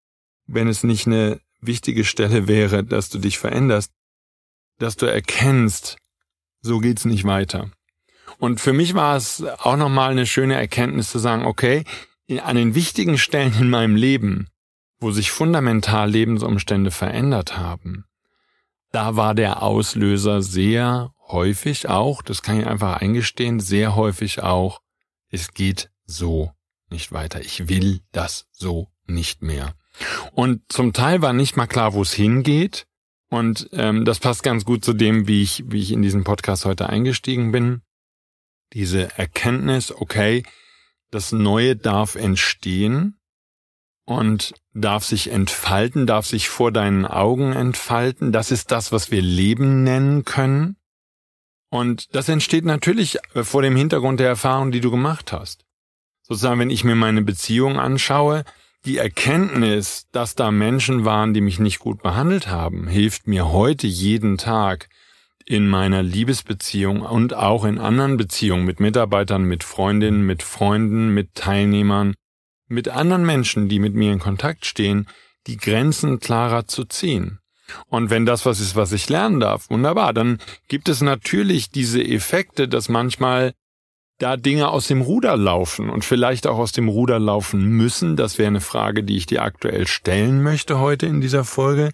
wenn 0.47 0.67
es 0.67 0.83
nicht 0.83 1.07
eine 1.07 1.39
wichtige 1.61 2.03
Stelle 2.03 2.47
wäre, 2.47 2.83
dass 2.83 3.09
du 3.09 3.19
dich 3.19 3.37
veränderst, 3.37 3.91
dass 4.79 4.97
du 4.97 5.05
erkennst, 5.05 5.97
so 6.61 6.79
geht's 6.79 7.05
nicht 7.05 7.23
weiter. 7.23 7.71
Und 8.37 8.59
für 8.59 8.73
mich 8.73 8.93
war 8.93 9.15
es 9.15 9.43
auch 9.43 9.77
nochmal 9.77 10.11
eine 10.11 10.25
schöne 10.25 10.55
Erkenntnis 10.55 11.11
zu 11.11 11.19
sagen, 11.19 11.45
okay, 11.45 11.83
an 12.43 12.55
den 12.55 12.75
wichtigen 12.75 13.17
Stellen 13.17 13.53
in 13.59 13.69
meinem 13.69 13.95
Leben, 13.95 14.47
wo 14.99 15.11
sich 15.11 15.31
fundamental 15.31 16.09
Lebensumstände 16.09 16.91
verändert 16.91 17.57
haben, 17.57 18.05
da 18.91 19.15
war 19.15 19.35
der 19.35 19.61
Auslöser 19.63 20.41
sehr 20.41 21.13
häufig 21.27 21.87
auch, 21.87 22.21
das 22.21 22.41
kann 22.41 22.59
ich 22.59 22.67
einfach 22.67 22.97
eingestehen, 22.97 23.59
sehr 23.59 23.95
häufig 23.95 24.43
auch, 24.43 24.81
es 25.29 25.53
geht 25.53 25.89
so 26.05 26.51
nicht 26.89 27.11
weiter. 27.11 27.41
Ich 27.41 27.69
will 27.69 28.01
das 28.11 28.47
so 28.51 28.89
nicht 29.05 29.41
mehr. 29.41 29.75
Und 30.33 30.61
zum 30.69 30.93
Teil 30.93 31.21
war 31.21 31.33
nicht 31.33 31.57
mal 31.57 31.67
klar, 31.67 31.93
wo 31.93 32.01
es 32.01 32.13
hingeht. 32.13 32.87
Und 33.29 33.69
ähm, 33.71 34.03
das 34.05 34.19
passt 34.19 34.43
ganz 34.43 34.65
gut 34.65 34.83
zu 34.83 34.93
dem, 34.93 35.27
wie 35.27 35.41
ich, 35.41 35.63
wie 35.67 35.81
ich 35.81 35.91
in 35.91 36.01
diesen 36.01 36.23
Podcast 36.23 36.65
heute 36.65 36.89
eingestiegen 36.89 37.51
bin. 37.51 37.81
Diese 38.73 39.17
Erkenntnis, 39.17 39.91
okay, 39.91 40.43
das 41.11 41.31
Neue 41.31 41.75
darf 41.75 42.15
entstehen 42.15 43.19
und 44.05 44.53
darf 44.73 45.05
sich 45.05 45.29
entfalten, 45.29 46.07
darf 46.07 46.25
sich 46.25 46.49
vor 46.49 46.71
deinen 46.71 47.05
Augen 47.05 47.53
entfalten. 47.53 48.31
Das 48.31 48.51
ist 48.51 48.71
das, 48.71 48.91
was 48.91 49.11
wir 49.11 49.21
Leben 49.21 49.83
nennen 49.83 50.25
können. 50.25 50.77
Und 51.69 52.13
das 52.15 52.27
entsteht 52.27 52.65
natürlich 52.65 53.17
äh, 53.33 53.43
vor 53.43 53.61
dem 53.61 53.75
Hintergrund 53.75 54.19
der 54.19 54.27
Erfahrung, 54.27 54.71
die 54.71 54.81
du 54.81 54.91
gemacht 54.91 55.31
hast 55.31 55.65
sozusagen, 56.31 56.61
wenn 56.61 56.69
ich 56.69 56.85
mir 56.85 56.95
meine 56.95 57.21
Beziehung 57.21 57.77
anschaue, 57.77 58.45
die 58.85 58.97
Erkenntnis, 58.97 60.07
dass 60.11 60.35
da 60.35 60.51
Menschen 60.51 61.05
waren, 61.05 61.33
die 61.33 61.41
mich 61.41 61.59
nicht 61.59 61.79
gut 61.79 62.01
behandelt 62.01 62.47
haben, 62.47 62.87
hilft 62.87 63.27
mir 63.27 63.51
heute 63.51 63.87
jeden 63.87 64.37
Tag 64.37 64.89
in 65.45 65.67
meiner 65.67 66.01
Liebesbeziehung 66.01 67.01
und 67.01 67.33
auch 67.33 67.65
in 67.65 67.77
anderen 67.77 68.17
Beziehungen 68.17 68.65
mit 68.65 68.79
Mitarbeitern, 68.79 69.43
mit 69.43 69.63
Freundinnen, 69.63 70.25
mit 70.25 70.43
Freunden, 70.43 71.13
mit 71.13 71.35
Teilnehmern, 71.35 72.15
mit 72.67 72.87
anderen 72.89 73.25
Menschen, 73.25 73.69
die 73.69 73.79
mit 73.79 73.93
mir 73.93 74.13
in 74.13 74.19
Kontakt 74.19 74.65
stehen, 74.65 75.07
die 75.47 75.57
Grenzen 75.57 76.19
klarer 76.19 76.67
zu 76.67 76.85
ziehen. 76.85 77.39
Und 77.87 78.09
wenn 78.09 78.25
das 78.25 78.45
was 78.45 78.59
ist, 78.59 78.75
was 78.75 78.91
ich 78.91 79.09
lernen 79.09 79.39
darf, 79.39 79.69
wunderbar, 79.69 80.13
dann 80.13 80.39
gibt 80.67 80.89
es 80.89 81.01
natürlich 81.01 81.69
diese 81.69 82.03
Effekte, 82.03 82.67
dass 82.67 82.89
manchmal 82.89 83.53
da 84.21 84.37
Dinge 84.37 84.69
aus 84.69 84.87
dem 84.87 85.01
Ruder 85.01 85.35
laufen 85.37 85.89
und 85.89 86.05
vielleicht 86.05 86.47
auch 86.47 86.57
aus 86.57 86.71
dem 86.71 86.87
Ruder 86.87 87.19
laufen 87.19 87.63
müssen. 87.63 88.15
Das 88.15 88.37
wäre 88.37 88.47
eine 88.47 88.61
Frage, 88.61 89.03
die 89.03 89.17
ich 89.17 89.25
dir 89.25 89.43
aktuell 89.43 89.87
stellen 89.87 90.43
möchte 90.43 90.79
heute 90.79 91.05
in 91.07 91.21
dieser 91.21 91.43
Folge 91.43 91.91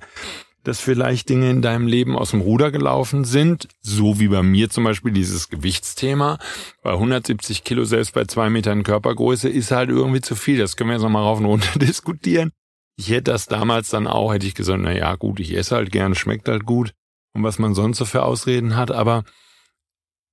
dass 0.68 0.82
vielleicht 0.82 1.30
Dinge 1.30 1.50
in 1.50 1.62
deinem 1.62 1.88
Leben 1.88 2.18
aus 2.18 2.32
dem 2.32 2.42
Ruder 2.42 2.72
gelaufen 2.72 3.24
sind, 3.24 3.70
so 3.82 4.20
wie 4.20 4.28
bei 4.28 4.44
mir 4.44 4.70
zum 4.70 4.84
Beispiel 4.84 5.14
dieses 5.14 5.48
Gewichtsthema. 5.48 6.40
Bei 6.82 6.92
170 6.92 7.64
Kilo 7.64 7.86
selbst 7.86 8.14
bei 8.14 8.26
zwei 8.26 8.50
Metern 8.50 8.84
Körpergröße 8.84 9.48
ist 9.48 9.72
halt 9.72 9.90
irgendwie 9.90 10.20
zu 10.20 10.36
viel. 10.36 10.58
Das 10.58 10.76
können 10.76 10.90
wir 10.90 10.96
jetzt 10.96 11.04
nochmal 11.04 11.24
rauf 11.24 11.40
und 11.40 11.46
runter 11.46 11.80
diskutieren. 11.80 12.52
Ich 12.98 13.10
hätte 13.10 13.32
das 13.32 13.46
damals 13.46 13.90
dann 13.92 14.08
auch, 14.08 14.34
hätte 14.34 14.46
ich 14.46 14.56
gesagt, 14.56 14.82
na 14.82 14.92
ja, 14.92 15.16
gut, 15.16 15.40
ich 15.40 15.56
esse 15.56 15.74
halt 15.74 15.90
gerne, 15.90 16.16
schmeckt 16.16 16.50
halt 16.50 16.66
gut 16.66 16.92
und 17.34 17.44
was 17.44 17.60
man 17.60 17.74
sonst 17.74 18.00
so 18.00 18.04
für 18.04 18.24
Ausreden 18.24 18.76
hat, 18.76 18.92
aber 18.92 19.24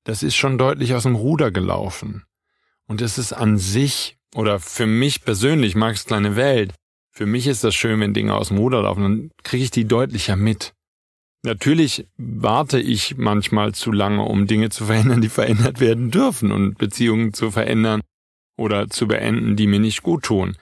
das 0.05 0.23
ist 0.23 0.37
schon 0.37 0.59
deutlich 0.59 0.95
aus 0.95 1.03
dem 1.03 1.17
Ruder 1.17 1.51
gelaufen. 1.51 2.25
Und 2.87 3.01
es 3.01 3.19
ist 3.19 3.33
an 3.33 3.57
sich, 3.59 4.19
oder 4.35 4.61
für 4.61 4.87
mich 4.87 5.25
persönlich, 5.25 5.75
Max 5.75 6.05
kleine 6.05 6.37
Welt, 6.37 6.75
für 7.11 7.27
mich 7.27 7.47
ist 7.47 7.65
das 7.65 7.75
schön, 7.75 8.01
wenn 8.01 8.13
Dinge 8.13 8.35
aus 8.35 8.49
dem 8.49 8.59
Ruder 8.59 8.83
laufen, 8.83 9.03
dann 9.03 9.31
kriege 9.43 9.65
ich 9.65 9.71
die 9.71 9.87
deutlicher 9.87 10.37
mit. 10.37 10.75
Natürlich 11.43 12.09
warte 12.17 12.81
ich 12.81 13.17
manchmal 13.17 13.73
zu 13.73 13.93
lange, 13.93 14.23
um 14.23 14.47
Dinge 14.47 14.71
zu 14.71 14.87
verändern, 14.87 15.21
die 15.21 15.29
verändert 15.29 15.81
werden 15.81 16.11
dürfen 16.11 16.53
und 16.53 16.77
Beziehungen 16.79 17.33
zu 17.33 17.51
verändern 17.51 18.01
oder 18.57 18.89
zu 18.89 19.07
beenden, 19.07 19.57
die 19.57 19.67
mir 19.67 19.79
nicht 19.79 20.03
gut 20.03 20.25
tun. 20.25 20.57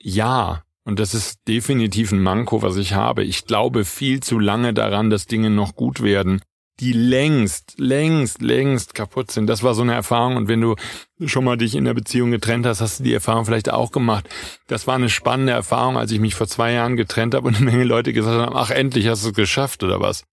Ja, 0.00 0.62
und 0.84 1.00
das 1.00 1.14
ist 1.14 1.40
definitiv 1.48 2.12
ein 2.12 2.22
Manko, 2.22 2.62
was 2.62 2.76
ich 2.76 2.92
habe. 2.92 3.24
Ich 3.24 3.46
glaube 3.46 3.84
viel 3.84 4.20
zu 4.22 4.38
lange 4.38 4.72
daran, 4.72 5.10
dass 5.10 5.26
Dinge 5.26 5.50
noch 5.50 5.74
gut 5.74 6.02
werden 6.02 6.40
die 6.80 6.92
längst, 6.92 7.74
längst, 7.78 8.42
längst 8.42 8.94
kaputt 8.94 9.30
sind. 9.30 9.46
Das 9.46 9.62
war 9.62 9.74
so 9.74 9.82
eine 9.82 9.94
Erfahrung. 9.94 10.36
Und 10.36 10.48
wenn 10.48 10.60
du 10.60 10.76
schon 11.24 11.44
mal 11.44 11.56
dich 11.56 11.74
in 11.74 11.84
der 11.84 11.94
Beziehung 11.94 12.30
getrennt 12.30 12.66
hast, 12.66 12.80
hast 12.80 13.00
du 13.00 13.04
die 13.04 13.14
Erfahrung 13.14 13.46
vielleicht 13.46 13.70
auch 13.70 13.92
gemacht. 13.92 14.28
Das 14.66 14.86
war 14.86 14.94
eine 14.94 15.08
spannende 15.08 15.52
Erfahrung, 15.52 15.96
als 15.96 16.10
ich 16.10 16.20
mich 16.20 16.34
vor 16.34 16.46
zwei 16.46 16.72
Jahren 16.72 16.96
getrennt 16.96 17.34
habe 17.34 17.48
und 17.48 17.56
eine 17.56 17.64
Menge 17.64 17.84
Leute 17.84 18.12
gesagt 18.12 18.38
haben, 18.38 18.56
ach, 18.56 18.70
endlich 18.70 19.08
hast 19.08 19.24
du 19.24 19.30
es 19.30 19.34
geschafft 19.34 19.82
oder 19.82 20.00
was. 20.00 20.24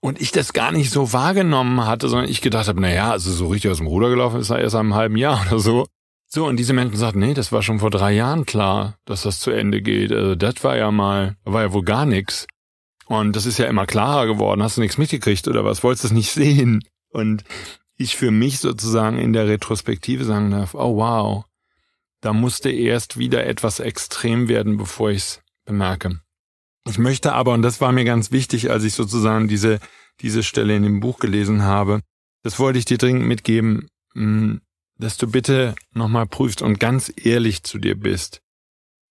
Und 0.00 0.20
ich 0.20 0.30
das 0.32 0.52
gar 0.52 0.72
nicht 0.72 0.90
so 0.90 1.12
wahrgenommen 1.14 1.86
hatte, 1.86 2.08
sondern 2.08 2.28
ich 2.28 2.42
gedacht 2.42 2.68
habe, 2.68 2.80
na 2.80 2.92
ja, 2.92 3.10
also 3.10 3.32
so 3.32 3.48
richtig 3.48 3.70
aus 3.70 3.78
dem 3.78 3.86
Ruder 3.86 4.10
gelaufen 4.10 4.38
ist 4.38 4.50
er 4.50 4.58
erst 4.58 4.76
einem 4.76 4.94
halben 4.94 5.16
Jahr 5.16 5.46
oder 5.50 5.58
so. 5.58 5.86
So, 6.28 6.44
und 6.44 6.56
diese 6.56 6.74
Menschen 6.74 6.96
sagten, 6.96 7.20
nee, 7.20 7.34
das 7.34 7.52
war 7.52 7.62
schon 7.62 7.78
vor 7.78 7.90
drei 7.90 8.12
Jahren 8.12 8.44
klar, 8.44 8.96
dass 9.04 9.22
das 9.22 9.40
zu 9.40 9.50
Ende 9.52 9.80
geht. 9.80 10.12
Also 10.12 10.34
das 10.34 10.62
war 10.64 10.76
ja 10.76 10.90
mal, 10.90 11.36
war 11.44 11.62
ja 11.62 11.72
wohl 11.72 11.84
gar 11.84 12.04
nichts. 12.04 12.46
Und 13.06 13.36
das 13.36 13.46
ist 13.46 13.58
ja 13.58 13.66
immer 13.66 13.86
klarer 13.86 14.26
geworden. 14.26 14.62
Hast 14.62 14.76
du 14.76 14.80
nichts 14.80 14.98
mitgekriegt 14.98 15.46
oder 15.48 15.64
was? 15.64 15.82
Wolltest 15.82 16.04
du 16.04 16.08
es 16.08 16.12
nicht 16.12 16.32
sehen? 16.32 16.82
Und 17.10 17.44
ich 17.96 18.16
für 18.16 18.30
mich 18.30 18.58
sozusagen 18.58 19.18
in 19.18 19.32
der 19.32 19.46
Retrospektive 19.46 20.24
sagen 20.24 20.50
darf, 20.50 20.74
oh 20.74 20.96
wow, 20.96 21.44
da 22.20 22.32
musste 22.32 22.70
erst 22.70 23.18
wieder 23.18 23.46
etwas 23.46 23.80
extrem 23.80 24.48
werden, 24.48 24.76
bevor 24.76 25.10
ich 25.10 25.18
es 25.18 25.42
bemerke. 25.64 26.20
Ich 26.88 26.98
möchte 26.98 27.32
aber, 27.32 27.52
und 27.52 27.62
das 27.62 27.80
war 27.80 27.92
mir 27.92 28.04
ganz 28.04 28.32
wichtig, 28.32 28.70
als 28.70 28.84
ich 28.84 28.94
sozusagen 28.94 29.48
diese, 29.48 29.80
diese 30.20 30.42
Stelle 30.42 30.76
in 30.76 30.82
dem 30.82 31.00
Buch 31.00 31.18
gelesen 31.18 31.62
habe, 31.62 32.00
das 32.42 32.58
wollte 32.58 32.78
ich 32.78 32.84
dir 32.84 32.98
dringend 32.98 33.26
mitgeben, 33.26 33.88
hm, 34.14 34.60
dass 34.98 35.16
du 35.16 35.30
bitte 35.30 35.74
nochmal 35.92 36.26
prüfst 36.26 36.62
und 36.62 36.78
ganz 36.78 37.12
ehrlich 37.16 37.62
zu 37.64 37.78
dir 37.78 37.98
bist. 37.98 38.40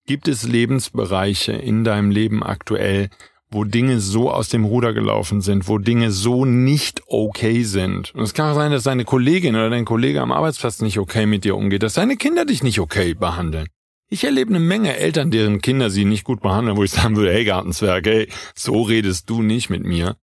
Gibt 0.06 0.28
es 0.28 0.44
Lebensbereiche 0.44 1.52
in 1.52 1.84
deinem 1.84 2.12
Leben 2.12 2.44
aktuell, 2.44 3.10
wo 3.55 3.63
Dinge 3.63 4.01
so 4.01 4.29
aus 4.29 4.50
dem 4.50 4.65
Ruder 4.65 4.93
gelaufen 4.93 5.39
sind, 5.39 5.69
wo 5.69 5.77
Dinge 5.77 6.12
so 6.12 6.43
nicht 6.43 7.01
okay 7.07 7.63
sind. 7.63 8.13
Und 8.13 8.21
es 8.21 8.33
kann 8.33 8.51
auch 8.51 8.55
sein, 8.55 8.74
dass 8.74 8.83
deine 8.83 9.05
Kollegin 9.05 9.55
oder 9.55 9.69
dein 9.69 9.85
Kollege 9.85 10.21
am 10.21 10.33
Arbeitsplatz 10.33 10.81
nicht 10.81 11.00
okay 11.00 11.25
mit 11.25 11.45
dir 11.45 11.55
umgeht, 11.55 11.81
dass 11.81 11.93
deine 11.93 12.17
Kinder 12.17 12.43
dich 12.43 12.63
nicht 12.63 12.81
okay 12.81 13.13
behandeln. 13.13 13.67
Ich 14.09 14.25
erlebe 14.25 14.50
eine 14.50 14.59
Menge 14.59 14.97
Eltern, 14.97 15.31
deren 15.31 15.62
Kinder 15.62 15.89
sie 15.89 16.03
nicht 16.03 16.25
gut 16.25 16.41
behandeln, 16.41 16.75
wo 16.75 16.83
ich 16.83 16.91
sagen 16.91 17.15
würde, 17.15 17.31
hey 17.31 17.45
Gartenzwerg, 17.45 18.05
hey, 18.05 18.29
so 18.55 18.81
redest 18.81 19.29
du 19.29 19.41
nicht 19.41 19.69
mit 19.69 19.85
mir. 19.85 20.17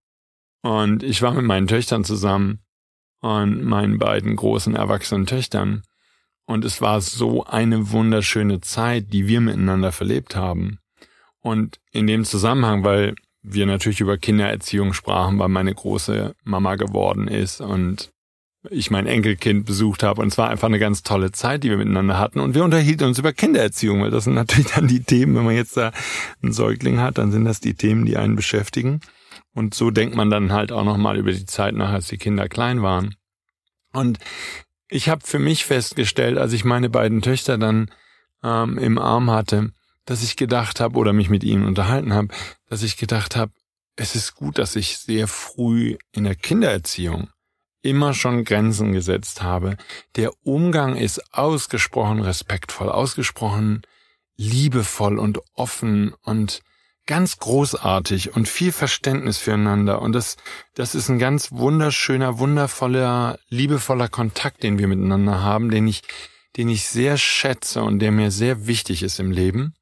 Und 0.60 1.02
ich 1.02 1.22
war 1.22 1.32
mit 1.32 1.46
meinen 1.46 1.66
Töchtern 1.66 2.04
zusammen 2.04 2.58
und 3.20 3.64
meinen 3.64 3.98
beiden 3.98 4.36
großen 4.36 4.76
erwachsenen 4.76 5.24
Töchtern. 5.24 5.84
Und 6.44 6.66
es 6.66 6.82
war 6.82 7.00
so 7.00 7.44
eine 7.44 7.92
wunderschöne 7.92 8.60
Zeit, 8.60 9.12
die 9.14 9.26
wir 9.26 9.40
miteinander 9.40 9.90
verlebt 9.90 10.36
haben. 10.36 10.78
Und 11.42 11.78
in 11.90 12.06
dem 12.06 12.24
Zusammenhang, 12.24 12.84
weil 12.84 13.14
wir 13.42 13.66
natürlich 13.66 14.00
über 14.00 14.16
Kindererziehung 14.16 14.92
sprachen, 14.92 15.38
weil 15.38 15.48
meine 15.48 15.74
große 15.74 16.34
Mama 16.44 16.76
geworden 16.76 17.26
ist 17.28 17.60
und 17.60 18.12
ich 18.70 18.92
mein 18.92 19.06
Enkelkind 19.06 19.66
besucht 19.66 20.04
habe. 20.04 20.22
Und 20.22 20.28
es 20.28 20.38
war 20.38 20.48
einfach 20.48 20.68
eine 20.68 20.78
ganz 20.78 21.02
tolle 21.02 21.32
Zeit, 21.32 21.64
die 21.64 21.70
wir 21.70 21.76
miteinander 21.76 22.18
hatten. 22.18 22.38
Und 22.38 22.54
wir 22.54 22.62
unterhielten 22.62 23.08
uns 23.08 23.18
über 23.18 23.32
Kindererziehung, 23.32 24.02
weil 24.02 24.10
das 24.10 24.24
sind 24.24 24.34
natürlich 24.34 24.70
dann 24.72 24.86
die 24.86 25.02
Themen, 25.02 25.34
wenn 25.34 25.44
man 25.44 25.56
jetzt 25.56 25.76
da 25.76 25.90
einen 26.42 26.52
Säugling 26.52 27.00
hat, 27.00 27.18
dann 27.18 27.32
sind 27.32 27.44
das 27.44 27.60
die 27.60 27.74
Themen, 27.74 28.06
die 28.06 28.16
einen 28.16 28.36
beschäftigen. 28.36 29.00
Und 29.52 29.74
so 29.74 29.90
denkt 29.90 30.14
man 30.14 30.30
dann 30.30 30.52
halt 30.52 30.70
auch 30.70 30.84
nochmal 30.84 31.18
über 31.18 31.32
die 31.32 31.46
Zeit 31.46 31.74
nach, 31.74 31.90
als 31.90 32.06
die 32.06 32.18
Kinder 32.18 32.48
klein 32.48 32.82
waren. 32.82 33.16
Und 33.92 34.18
ich 34.88 35.08
habe 35.08 35.26
für 35.26 35.38
mich 35.38 35.64
festgestellt, 35.64 36.38
als 36.38 36.52
ich 36.52 36.64
meine 36.64 36.88
beiden 36.88 37.20
Töchter 37.20 37.58
dann 37.58 37.90
ähm, 38.42 38.78
im 38.78 38.98
Arm 38.98 39.30
hatte, 39.30 39.72
dass 40.04 40.22
ich 40.22 40.36
gedacht 40.36 40.80
habe 40.80 40.98
oder 40.98 41.12
mich 41.12 41.30
mit 41.30 41.44
ihnen 41.44 41.64
unterhalten 41.64 42.12
habe, 42.12 42.28
dass 42.68 42.82
ich 42.82 42.96
gedacht 42.96 43.36
habe, 43.36 43.52
es 43.96 44.14
ist 44.14 44.34
gut, 44.34 44.58
dass 44.58 44.76
ich 44.76 44.98
sehr 44.98 45.28
früh 45.28 45.96
in 46.12 46.24
der 46.24 46.34
Kindererziehung 46.34 47.28
immer 47.82 48.14
schon 48.14 48.44
Grenzen 48.44 48.92
gesetzt 48.92 49.42
habe. 49.42 49.76
Der 50.16 50.30
Umgang 50.44 50.96
ist 50.96 51.34
ausgesprochen 51.34 52.20
respektvoll, 52.20 52.88
ausgesprochen 52.88 53.82
liebevoll 54.36 55.18
und 55.18 55.40
offen 55.54 56.14
und 56.22 56.62
ganz 57.06 57.38
großartig 57.38 58.34
und 58.34 58.48
viel 58.48 58.72
Verständnis 58.72 59.38
füreinander. 59.38 60.00
Und 60.00 60.12
das, 60.12 60.36
das 60.74 60.94
ist 60.94 61.08
ein 61.08 61.18
ganz 61.18 61.50
wunderschöner, 61.52 62.38
wundervoller, 62.38 63.38
liebevoller 63.48 64.08
Kontakt, 64.08 64.62
den 64.62 64.78
wir 64.78 64.86
miteinander 64.86 65.42
haben, 65.42 65.70
den 65.70 65.88
ich, 65.88 66.02
den 66.56 66.68
ich 66.68 66.86
sehr 66.86 67.18
schätze 67.18 67.82
und 67.82 67.98
der 67.98 68.12
mir 68.12 68.30
sehr 68.30 68.66
wichtig 68.66 69.02
ist 69.02 69.18
im 69.18 69.32
Leben. 69.32 69.74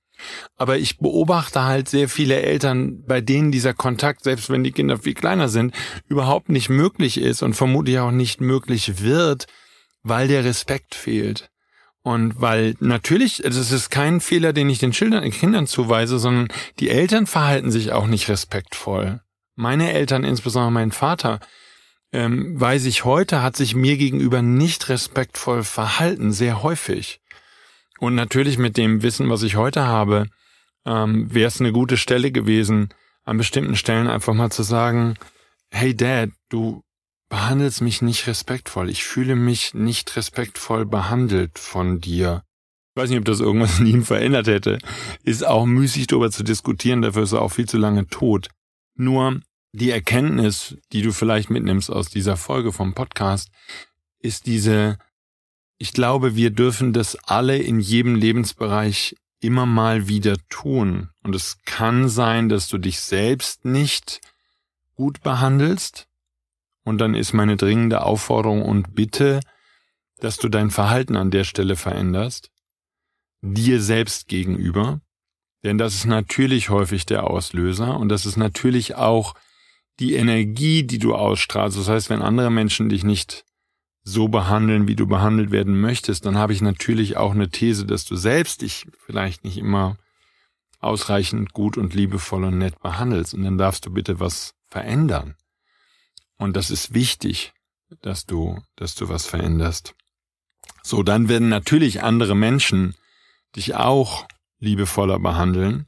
Aber 0.56 0.78
ich 0.78 0.98
beobachte 0.98 1.64
halt 1.64 1.88
sehr 1.88 2.08
viele 2.08 2.40
Eltern, 2.42 3.02
bei 3.06 3.20
denen 3.20 3.52
dieser 3.52 3.74
Kontakt, 3.74 4.24
selbst 4.24 4.50
wenn 4.50 4.64
die 4.64 4.72
Kinder 4.72 4.98
viel 4.98 5.14
kleiner 5.14 5.48
sind, 5.48 5.74
überhaupt 6.08 6.48
nicht 6.48 6.68
möglich 6.68 7.18
ist 7.20 7.42
und 7.42 7.54
vermutlich 7.54 7.98
auch 7.98 8.10
nicht 8.10 8.40
möglich 8.40 9.02
wird, 9.02 9.46
weil 10.02 10.28
der 10.28 10.44
Respekt 10.44 10.94
fehlt. 10.94 11.50
Und 12.02 12.40
weil 12.40 12.76
natürlich, 12.80 13.44
es 13.44 13.70
ist 13.70 13.90
kein 13.90 14.20
Fehler, 14.20 14.52
den 14.52 14.70
ich 14.70 14.78
den 14.78 14.92
Schildern, 14.92 15.28
Kindern 15.30 15.66
zuweise, 15.66 16.18
sondern 16.18 16.48
die 16.78 16.88
Eltern 16.88 17.26
verhalten 17.26 17.70
sich 17.70 17.92
auch 17.92 18.06
nicht 18.06 18.28
respektvoll. 18.28 19.20
Meine 19.54 19.92
Eltern, 19.92 20.24
insbesondere 20.24 20.72
mein 20.72 20.92
Vater, 20.92 21.40
ähm, 22.12 22.58
weiß 22.58 22.86
ich 22.86 23.04
heute, 23.04 23.42
hat 23.42 23.56
sich 23.56 23.74
mir 23.74 23.96
gegenüber 23.98 24.40
nicht 24.40 24.88
respektvoll 24.88 25.62
verhalten, 25.62 26.32
sehr 26.32 26.62
häufig. 26.62 27.19
Und 28.00 28.14
natürlich 28.14 28.56
mit 28.56 28.78
dem 28.78 29.02
Wissen, 29.02 29.28
was 29.28 29.42
ich 29.42 29.56
heute 29.56 29.86
habe, 29.86 30.26
ähm, 30.86 31.32
wäre 31.32 31.48
es 31.48 31.60
eine 31.60 31.70
gute 31.70 31.98
Stelle 31.98 32.32
gewesen, 32.32 32.88
an 33.24 33.36
bestimmten 33.36 33.76
Stellen 33.76 34.08
einfach 34.08 34.32
mal 34.32 34.50
zu 34.50 34.62
sagen, 34.62 35.16
hey 35.70 35.94
Dad, 35.94 36.30
du 36.48 36.82
behandelst 37.28 37.82
mich 37.82 38.00
nicht 38.00 38.26
respektvoll. 38.26 38.88
Ich 38.88 39.04
fühle 39.04 39.36
mich 39.36 39.74
nicht 39.74 40.16
respektvoll 40.16 40.86
behandelt 40.86 41.58
von 41.58 42.00
dir. 42.00 42.42
Ich 42.94 43.02
weiß 43.02 43.10
nicht, 43.10 43.18
ob 43.18 43.26
das 43.26 43.40
irgendwas 43.40 43.78
in 43.78 43.86
ihm 43.86 44.02
verändert 44.02 44.46
hätte. 44.46 44.78
Ist 45.22 45.46
auch 45.46 45.66
müßig 45.66 46.06
darüber 46.06 46.30
zu 46.30 46.42
diskutieren, 46.42 47.02
dafür 47.02 47.24
ist 47.24 47.32
er 47.32 47.42
auch 47.42 47.52
viel 47.52 47.68
zu 47.68 47.76
lange 47.76 48.06
tot. 48.06 48.48
Nur 48.94 49.42
die 49.72 49.90
Erkenntnis, 49.90 50.78
die 50.92 51.02
du 51.02 51.12
vielleicht 51.12 51.50
mitnimmst 51.50 51.90
aus 51.90 52.08
dieser 52.08 52.38
Folge 52.38 52.72
vom 52.72 52.94
Podcast, 52.94 53.50
ist 54.20 54.46
diese 54.46 54.96
ich 55.82 55.94
glaube, 55.94 56.36
wir 56.36 56.50
dürfen 56.50 56.92
das 56.92 57.16
alle 57.24 57.56
in 57.56 57.80
jedem 57.80 58.14
Lebensbereich 58.14 59.16
immer 59.40 59.64
mal 59.64 60.08
wieder 60.08 60.36
tun. 60.50 61.08
Und 61.22 61.34
es 61.34 61.56
kann 61.64 62.10
sein, 62.10 62.50
dass 62.50 62.68
du 62.68 62.76
dich 62.76 63.00
selbst 63.00 63.64
nicht 63.64 64.20
gut 64.94 65.22
behandelst. 65.22 66.06
Und 66.84 66.98
dann 66.98 67.14
ist 67.14 67.32
meine 67.32 67.56
dringende 67.56 68.02
Aufforderung 68.02 68.60
und 68.60 68.94
Bitte, 68.94 69.40
dass 70.18 70.36
du 70.36 70.50
dein 70.50 70.70
Verhalten 70.70 71.16
an 71.16 71.30
der 71.30 71.44
Stelle 71.44 71.76
veränderst. 71.76 72.50
Dir 73.40 73.80
selbst 73.80 74.28
gegenüber. 74.28 75.00
Denn 75.64 75.78
das 75.78 75.94
ist 75.94 76.04
natürlich 76.04 76.68
häufig 76.68 77.06
der 77.06 77.24
Auslöser 77.24 77.98
und 77.98 78.10
das 78.10 78.26
ist 78.26 78.36
natürlich 78.36 78.96
auch 78.96 79.34
die 79.98 80.12
Energie, 80.12 80.82
die 80.82 80.98
du 80.98 81.14
ausstrahlst. 81.14 81.78
Das 81.78 81.88
heißt, 81.88 82.10
wenn 82.10 82.20
andere 82.20 82.50
Menschen 82.50 82.90
dich 82.90 83.02
nicht 83.02 83.46
so 84.10 84.28
behandeln, 84.28 84.88
wie 84.88 84.96
du 84.96 85.06
behandelt 85.06 85.50
werden 85.50 85.80
möchtest, 85.80 86.26
dann 86.26 86.36
habe 86.36 86.52
ich 86.52 86.60
natürlich 86.60 87.16
auch 87.16 87.32
eine 87.32 87.48
These, 87.48 87.86
dass 87.86 88.04
du 88.04 88.16
selbst 88.16 88.62
dich 88.62 88.86
vielleicht 89.06 89.44
nicht 89.44 89.56
immer 89.56 89.96
ausreichend 90.80 91.52
gut 91.52 91.76
und 91.76 91.94
liebevoll 91.94 92.44
und 92.44 92.58
nett 92.58 92.80
behandelst. 92.80 93.34
Und 93.34 93.44
dann 93.44 93.58
darfst 93.58 93.86
du 93.86 93.90
bitte 93.92 94.20
was 94.20 94.54
verändern. 94.68 95.34
Und 96.36 96.56
das 96.56 96.70
ist 96.70 96.94
wichtig, 96.94 97.52
dass 98.02 98.24
du, 98.24 98.62
dass 98.76 98.94
du 98.94 99.08
was 99.08 99.26
veränderst. 99.26 99.94
So, 100.82 101.02
dann 101.02 101.28
werden 101.28 101.48
natürlich 101.48 102.02
andere 102.02 102.34
Menschen 102.34 102.94
dich 103.56 103.74
auch 103.74 104.26
liebevoller 104.58 105.18
behandeln. 105.18 105.86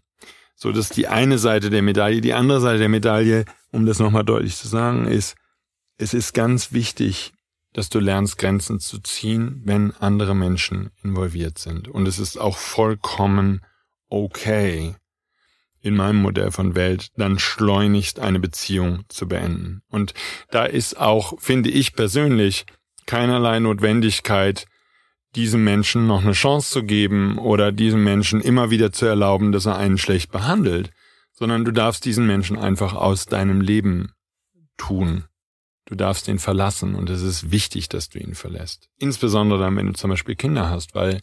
So, 0.54 0.72
das 0.72 0.90
ist 0.90 0.96
die 0.96 1.08
eine 1.08 1.38
Seite 1.38 1.70
der 1.70 1.82
Medaille. 1.82 2.20
Die 2.20 2.34
andere 2.34 2.60
Seite 2.60 2.78
der 2.78 2.88
Medaille, 2.88 3.44
um 3.70 3.86
das 3.86 3.98
nochmal 3.98 4.24
deutlich 4.24 4.56
zu 4.56 4.68
sagen, 4.68 5.06
ist, 5.06 5.34
es 5.96 6.14
ist 6.14 6.34
ganz 6.34 6.72
wichtig, 6.72 7.32
dass 7.72 7.88
du 7.88 8.00
lernst, 8.00 8.38
Grenzen 8.38 8.80
zu 8.80 8.98
ziehen, 8.98 9.62
wenn 9.64 9.92
andere 9.92 10.34
Menschen 10.34 10.90
involviert 11.02 11.58
sind. 11.58 11.88
Und 11.88 12.06
es 12.06 12.18
ist 12.18 12.38
auch 12.38 12.56
vollkommen 12.56 13.62
okay, 14.08 14.94
in 15.80 15.96
meinem 15.96 16.22
Modell 16.22 16.50
von 16.50 16.74
Welt 16.74 17.08
dann 17.16 17.38
schleunigst 17.38 18.20
eine 18.20 18.38
Beziehung 18.38 19.04
zu 19.08 19.26
beenden. 19.26 19.82
Und 19.88 20.14
da 20.50 20.64
ist 20.64 20.98
auch, 20.98 21.40
finde 21.40 21.70
ich 21.70 21.94
persönlich, 21.94 22.66
keinerlei 23.06 23.58
Notwendigkeit, 23.58 24.66
diesem 25.34 25.64
Menschen 25.64 26.06
noch 26.06 26.22
eine 26.22 26.32
Chance 26.32 26.70
zu 26.70 26.82
geben 26.84 27.38
oder 27.38 27.72
diesem 27.72 28.04
Menschen 28.04 28.40
immer 28.40 28.70
wieder 28.70 28.92
zu 28.92 29.06
erlauben, 29.06 29.50
dass 29.50 29.66
er 29.66 29.76
einen 29.76 29.98
schlecht 29.98 30.30
behandelt, 30.30 30.90
sondern 31.32 31.64
du 31.64 31.72
darfst 31.72 32.04
diesen 32.04 32.26
Menschen 32.26 32.58
einfach 32.58 32.94
aus 32.94 33.26
deinem 33.26 33.60
Leben 33.60 34.12
tun. 34.76 35.24
Du 35.86 35.94
darfst 35.94 36.28
ihn 36.28 36.38
verlassen 36.38 36.94
und 36.94 37.10
es 37.10 37.22
ist 37.22 37.50
wichtig, 37.50 37.88
dass 37.88 38.08
du 38.08 38.18
ihn 38.18 38.34
verlässt. 38.34 38.88
Insbesondere 38.98 39.58
dann, 39.58 39.76
wenn 39.76 39.86
du 39.86 39.92
zum 39.94 40.10
Beispiel 40.10 40.36
Kinder 40.36 40.70
hast, 40.70 40.94
weil 40.94 41.20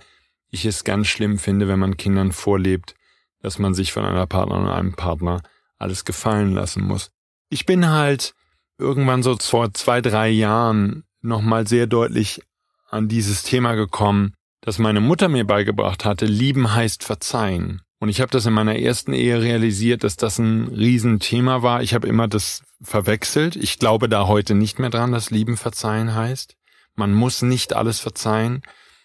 ich 0.50 0.66
es 0.66 0.84
ganz 0.84 1.08
schlimm 1.08 1.38
finde, 1.38 1.68
wenn 1.68 1.80
man 1.80 1.98
Kindern 1.98 2.32
vorlebt, 2.32 2.96
dass 3.42 3.60
man 3.60 3.74
sich 3.74 3.94
von 3.94 4.06
einer 4.06 4.28
Partnerin 4.28 4.64
oder 4.64 4.76
einem 4.76 4.94
Partner 4.94 5.42
alles 5.78 6.04
gefallen 6.06 6.54
lassen 6.54 6.84
muss. 6.84 7.12
Ich 7.50 7.66
bin 7.66 7.90
halt 7.90 8.34
irgendwann 8.78 9.24
so 9.24 9.38
vor 9.38 9.74
zwei, 9.74 10.02
drei 10.02 10.30
Jahren 10.30 11.04
nochmal 11.22 11.68
sehr 11.68 11.88
deutlich 11.88 12.42
an 12.90 13.08
dieses 13.08 13.44
Thema 13.44 13.76
gekommen, 13.76 14.34
dass 14.62 14.80
meine 14.80 15.00
Mutter 15.00 15.30
mir 15.30 15.46
beigebracht 15.46 16.06
hatte, 16.06 16.26
lieben 16.26 16.74
heißt 16.74 17.04
verzeihen. 17.04 17.82
Und 18.00 18.10
ich 18.10 18.22
habe 18.22 18.32
das 18.32 18.46
in 18.46 18.54
meiner 18.54 18.80
ersten 18.80 19.14
Ehe 19.14 19.42
realisiert, 19.42 20.04
dass 20.04 20.16
das 20.16 20.40
ein 20.40 20.70
Riesenthema 20.70 21.62
war. 21.62 21.84
Ich 21.84 21.94
habe 21.94 22.08
immer 22.08 22.28
das 22.28 22.64
verwechselt. 22.82 23.58
Ich 23.58 23.78
glaube 23.78 24.08
da 24.08 24.28
heute 24.28 24.56
nicht 24.56 24.80
mehr 24.80 24.90
dran, 24.90 25.12
dass 25.12 25.32
lieben 25.32 25.58
verzeihen 25.58 26.16
heißt. 26.16 26.56
Man 26.96 27.14
muss 27.14 27.42
nicht 27.42 27.74
alles 27.74 28.00
verzeihen, 28.00 28.62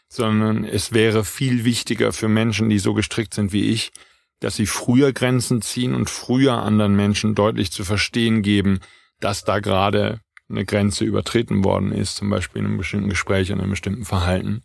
sondern 0.09 0.65
es 0.65 0.93
wäre 0.93 1.25
viel 1.25 1.65
wichtiger 1.65 2.13
für 2.13 2.29
Menschen, 2.29 2.69
die 2.69 2.79
so 2.79 2.95
gestrickt 2.95 3.35
sind 3.35 3.53
wie 3.53 3.71
ich, 3.71 3.91
dass 4.39 4.57
sie 4.57 4.67
früher 4.67 5.13
Grenzen 5.13 5.61
ziehen 5.61 5.95
und 5.95 6.09
früher 6.09 6.55
anderen 6.55 6.95
Menschen 6.95 7.35
deutlich 7.35 7.73
zu 7.73 7.85
verstehen 7.85 8.43
geben, 8.43 8.79
dass 9.19 9.45
da 9.45 9.59
gerade 9.59 10.21
eine 10.49 10.65
Grenze 10.65 11.05
übertreten 11.05 11.65
worden 11.65 11.93
ist, 11.93 12.17
zum 12.17 12.31
Beispiel 12.31 12.61
in 12.61 12.67
einem 12.67 12.79
bestimmten 12.79 13.09
Gespräch 13.09 13.51
oder 13.51 13.63
einem 13.63 13.71
bestimmten 13.71 14.05
Verhalten. 14.05 14.63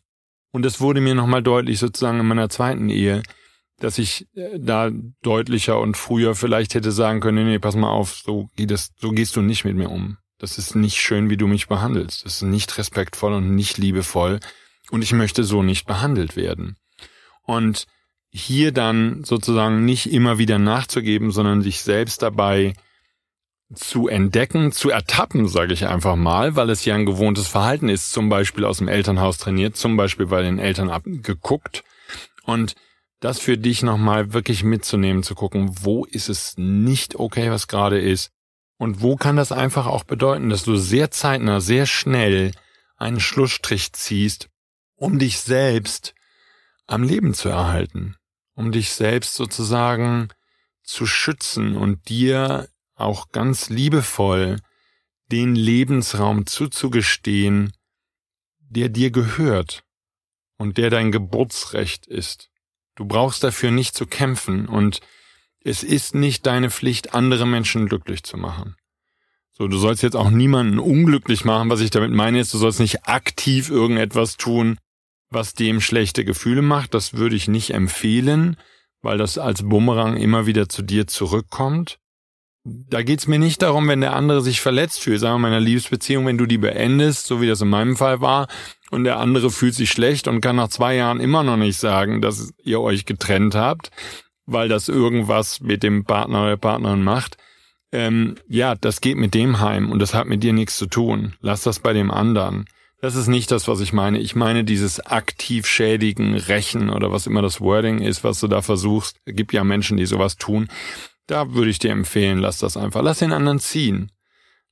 Und 0.52 0.66
es 0.66 0.82
wurde 0.82 1.02
mir 1.02 1.16
nochmal 1.16 1.42
deutlich 1.42 1.80
sozusagen 1.80 2.20
in 2.20 2.28
meiner 2.28 2.50
zweiten 2.50 2.90
Ehe, 2.90 3.24
dass 3.80 3.98
ich 3.98 4.28
äh, 4.36 4.60
da 4.60 4.92
deutlicher 5.22 5.80
und 5.80 5.98
früher 5.98 6.36
vielleicht 6.36 6.76
hätte 6.76 6.92
sagen 6.92 7.20
können, 7.20 7.44
nee, 7.44 7.52
nee, 7.52 7.60
pass 7.60 7.76
mal 7.76 7.90
auf, 7.90 8.22
so, 8.26 8.50
geht 8.56 8.72
das, 8.72 8.92
so 8.98 9.12
gehst 9.12 9.36
du 9.36 9.42
nicht 9.42 9.66
mit 9.66 9.76
mir 9.76 9.90
um. 9.90 10.18
Das 10.38 10.58
ist 10.58 10.76
nicht 10.76 10.98
schön, 10.98 11.30
wie 11.30 11.38
du 11.38 11.48
mich 11.48 11.68
behandelst. 11.68 12.26
Das 12.26 12.36
ist 12.36 12.42
nicht 12.44 12.78
respektvoll 12.78 13.34
und 13.34 13.56
nicht 13.56 13.78
liebevoll. 13.78 14.40
Und 14.90 15.02
ich 15.02 15.12
möchte 15.12 15.44
so 15.44 15.64
nicht 15.64 15.86
behandelt 15.86 16.36
werden. 16.36 16.78
Und 17.44 17.86
hier 18.32 18.72
dann 18.72 19.24
sozusagen 19.24 19.86
nicht 19.86 20.12
immer 20.12 20.38
wieder 20.38 20.60
nachzugeben, 20.60 21.32
sondern 21.32 21.62
sich 21.62 21.82
selbst 21.82 22.22
dabei 22.22 22.74
zu 23.74 24.08
entdecken, 24.08 24.72
zu 24.72 24.90
ertappen, 24.90 25.48
sage 25.48 25.74
ich 25.74 25.88
einfach 25.88 26.16
mal, 26.16 26.56
weil 26.56 26.70
es 26.70 26.86
ja 26.86 26.96
ein 26.96 27.06
gewohntes 27.06 27.48
Verhalten 27.48 27.90
ist, 27.90 28.12
zum 28.12 28.30
Beispiel 28.30 28.66
aus 28.66 28.80
dem 28.80 28.88
Elternhaus 28.88 29.38
trainiert, 29.38 29.78
zum 29.78 29.96
Beispiel 29.96 30.28
bei 30.28 30.42
den 30.42 30.58
Eltern 30.58 30.90
abgeguckt 30.90 31.84
und 32.46 32.76
das 33.20 33.40
für 33.40 33.58
dich 33.58 33.84
nochmal 33.84 34.34
wirklich 34.34 34.64
mitzunehmen, 34.64 35.24
zu 35.24 35.36
gucken, 35.36 35.72
wo 35.82 36.06
ist 36.06 36.30
es 36.30 36.56
nicht 36.58 37.16
okay, 37.16 37.52
was 37.52 37.68
gerade 37.68 38.00
ist 38.00 38.32
und 38.78 39.02
wo 39.02 39.16
kann 39.18 39.36
das 39.36 39.52
einfach 39.52 39.88
auch 39.88 40.04
bedeuten, 40.04 40.50
dass 40.50 40.64
du 40.64 40.78
sehr 40.78 41.12
zeitnah, 41.12 41.60
sehr 41.60 41.86
schnell 41.86 42.52
einen 42.96 43.20
Schlussstrich 43.20 43.94
ziehst, 43.94 44.50
um 44.96 45.20
dich 45.20 45.40
selbst 45.40 46.14
am 46.88 47.04
Leben 47.04 47.34
zu 47.34 47.50
erhalten, 47.50 48.16
um 48.56 48.72
dich 48.72 48.92
selbst 48.92 49.36
sozusagen 49.36 50.30
zu 50.84 51.06
schützen 51.06 51.76
und 51.76 52.10
dir 52.10 52.70
auch 52.96 53.32
ganz 53.32 53.70
liebevoll 53.70 54.60
den 55.32 55.56
Lebensraum 55.56 56.48
zuzugestehen, 56.48 57.74
der 58.60 58.90
dir 58.90 59.12
gehört 59.12 59.84
und 60.58 60.78
der 60.78 60.90
dein 60.90 61.12
Geburtsrecht 61.12 62.08
ist. 62.08 62.50
Du 63.00 63.06
brauchst 63.06 63.46
dafür 63.46 63.72
nicht 63.72 63.96
zu 63.96 64.06
kämpfen 64.06 64.68
und 64.68 65.00
es 65.64 65.84
ist 65.84 66.16
nicht 66.16 66.46
deine 66.46 66.70
Pflicht, 66.70 67.14
andere 67.14 67.48
Menschen 67.48 67.88
glücklich 67.88 68.24
zu 68.24 68.36
machen. 68.36 68.76
So, 69.54 69.70
du 69.70 69.78
sollst 69.78 70.04
jetzt 70.04 70.18
auch 70.18 70.30
niemanden 70.30 70.80
unglücklich 70.80 71.46
machen. 71.46 71.70
Was 71.70 71.80
ich 71.80 71.92
damit 71.92 72.12
meine 72.12 72.42
ist, 72.42 72.54
du 72.54 72.58
sollst 72.58 72.82
nicht 72.82 73.08
aktiv 73.08 73.70
irgendetwas 73.70 74.36
tun, 74.36 74.80
was 75.30 75.54
dem 75.54 75.80
schlechte 75.80 76.26
Gefühle 76.26 76.62
macht. 76.62 76.94
Das 76.94 77.14
würde 77.14 77.38
ich 77.38 77.48
nicht 77.48 77.74
empfehlen, 77.74 78.58
weil 79.02 79.18
das 79.18 79.38
als 79.38 79.64
Bumerang 79.64 80.18
immer 80.18 80.46
wieder 80.46 80.68
zu 80.68 80.82
dir 80.82 81.08
zurückkommt 81.08 82.00
da 82.90 83.04
geht's 83.04 83.28
mir 83.28 83.40
nicht 83.40 83.62
darum, 83.62 83.88
wenn 83.88 84.02
der 84.02 84.16
andere 84.16 84.42
sich 84.42 84.62
verletzt 84.62 85.02
fühlt, 85.02 85.20
sagen 85.20 85.36
wir 85.36 85.40
mal 85.40 85.48
in 85.50 85.54
einer 85.56 85.66
Liebesbeziehung, 85.66 86.26
wenn 86.26 86.38
du 86.38 86.46
die 86.46 86.58
beendest, 86.58 87.28
so 87.28 87.42
wie 87.42 87.48
das 87.48 87.62
in 87.62 87.70
meinem 87.70 87.96
Fall 87.96 88.22
war, 88.22 88.48
und 88.92 89.04
der 89.04 89.20
andere 89.20 89.52
fühlt 89.52 89.76
sich 89.76 89.92
schlecht 89.92 90.28
und 90.28 90.42
kann 90.42 90.56
nach 90.56 90.70
zwei 90.70 90.96
Jahren 90.96 91.20
immer 91.20 91.44
noch 91.44 91.58
nicht 91.58 91.78
sagen, 91.78 92.22
dass 92.22 92.54
ihr 92.64 92.82
euch 92.82 93.06
getrennt 93.06 93.56
habt, 93.56 93.92
weil 94.46 94.68
das 94.68 94.90
irgendwas 94.90 95.62
mit 95.62 95.84
dem 95.84 96.06
Partner 96.06 96.42
oder 96.42 96.50
der 96.50 96.58
Partnerin 96.58 97.04
macht. 97.04 97.38
Ähm, 97.92 98.36
ja, 98.48 98.76
das 98.76 99.02
geht 99.02 99.18
mit 99.18 99.34
dem 99.34 99.60
heim 99.60 99.92
und 99.92 100.00
das 100.00 100.14
hat 100.14 100.28
mit 100.28 100.44
dir 100.44 100.54
nichts 100.54 100.78
zu 100.78 100.88
tun. 100.88 101.34
Lass 101.42 101.64
das 101.64 101.80
bei 101.80 101.94
dem 101.94 102.12
anderen. 102.12 102.66
Das 103.02 103.16
ist 103.16 103.28
nicht 103.28 103.50
das, 103.52 103.68
was 103.68 103.80
ich 103.80 103.94
meine. 103.94 104.20
Ich 104.20 104.36
meine 104.36 104.64
dieses 104.64 105.00
aktiv 105.00 105.66
schädigen, 105.66 106.36
rächen 106.36 106.90
oder 106.90 107.12
was 107.12 107.28
immer 107.28 107.42
das 107.42 107.62
Wording 107.62 108.00
ist, 108.00 108.24
was 108.24 108.42
du 108.42 108.48
da 108.48 108.62
versuchst. 108.62 109.18
Es 109.26 109.36
gibt 109.36 109.54
ja 109.54 109.64
Menschen, 109.64 109.98
die 109.98 110.06
sowas 110.06 110.36
tun. 110.36 110.68
Da 111.30 111.54
würde 111.54 111.70
ich 111.70 111.78
dir 111.78 111.92
empfehlen, 111.92 112.40
lass 112.40 112.58
das 112.58 112.76
einfach. 112.76 113.04
Lass 113.04 113.20
den 113.20 113.34
anderen 113.34 113.60
ziehen. 113.60 114.12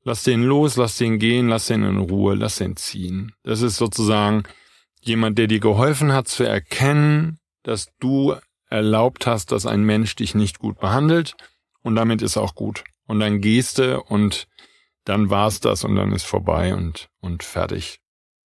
Lass 0.03 0.23
den 0.23 0.41
los, 0.41 0.75
lass 0.75 0.97
den 0.97 1.19
gehen, 1.19 1.49
lass 1.49 1.67
den 1.67 1.83
in 1.83 1.99
Ruhe, 1.99 2.33
lass 2.33 2.57
den 2.57 2.75
ziehen. 2.75 3.33
Das 3.43 3.61
ist 3.61 3.75
sozusagen 3.75 4.41
jemand, 5.01 5.37
der 5.37 5.45
dir 5.45 5.59
geholfen 5.59 6.13
hat 6.13 6.27
zu 6.27 6.43
erkennen, 6.43 7.37
dass 7.61 7.89
du 7.99 8.35
erlaubt 8.69 9.27
hast, 9.27 9.51
dass 9.51 9.67
ein 9.67 9.83
Mensch 9.83 10.15
dich 10.15 10.33
nicht 10.33 10.57
gut 10.57 10.79
behandelt 10.79 11.35
und 11.83 11.95
damit 11.95 12.23
ist 12.23 12.37
auch 12.37 12.55
gut. 12.55 12.83
Und 13.05 13.19
dann 13.19 13.39
gehst 13.39 13.77
du 13.77 14.01
und 14.01 14.47
dann 15.05 15.29
war's 15.29 15.59
das 15.59 15.83
und 15.83 15.95
dann 15.95 16.11
ist 16.11 16.25
vorbei 16.25 16.73
und, 16.73 17.09
und 17.21 17.43
fertig. 17.43 17.99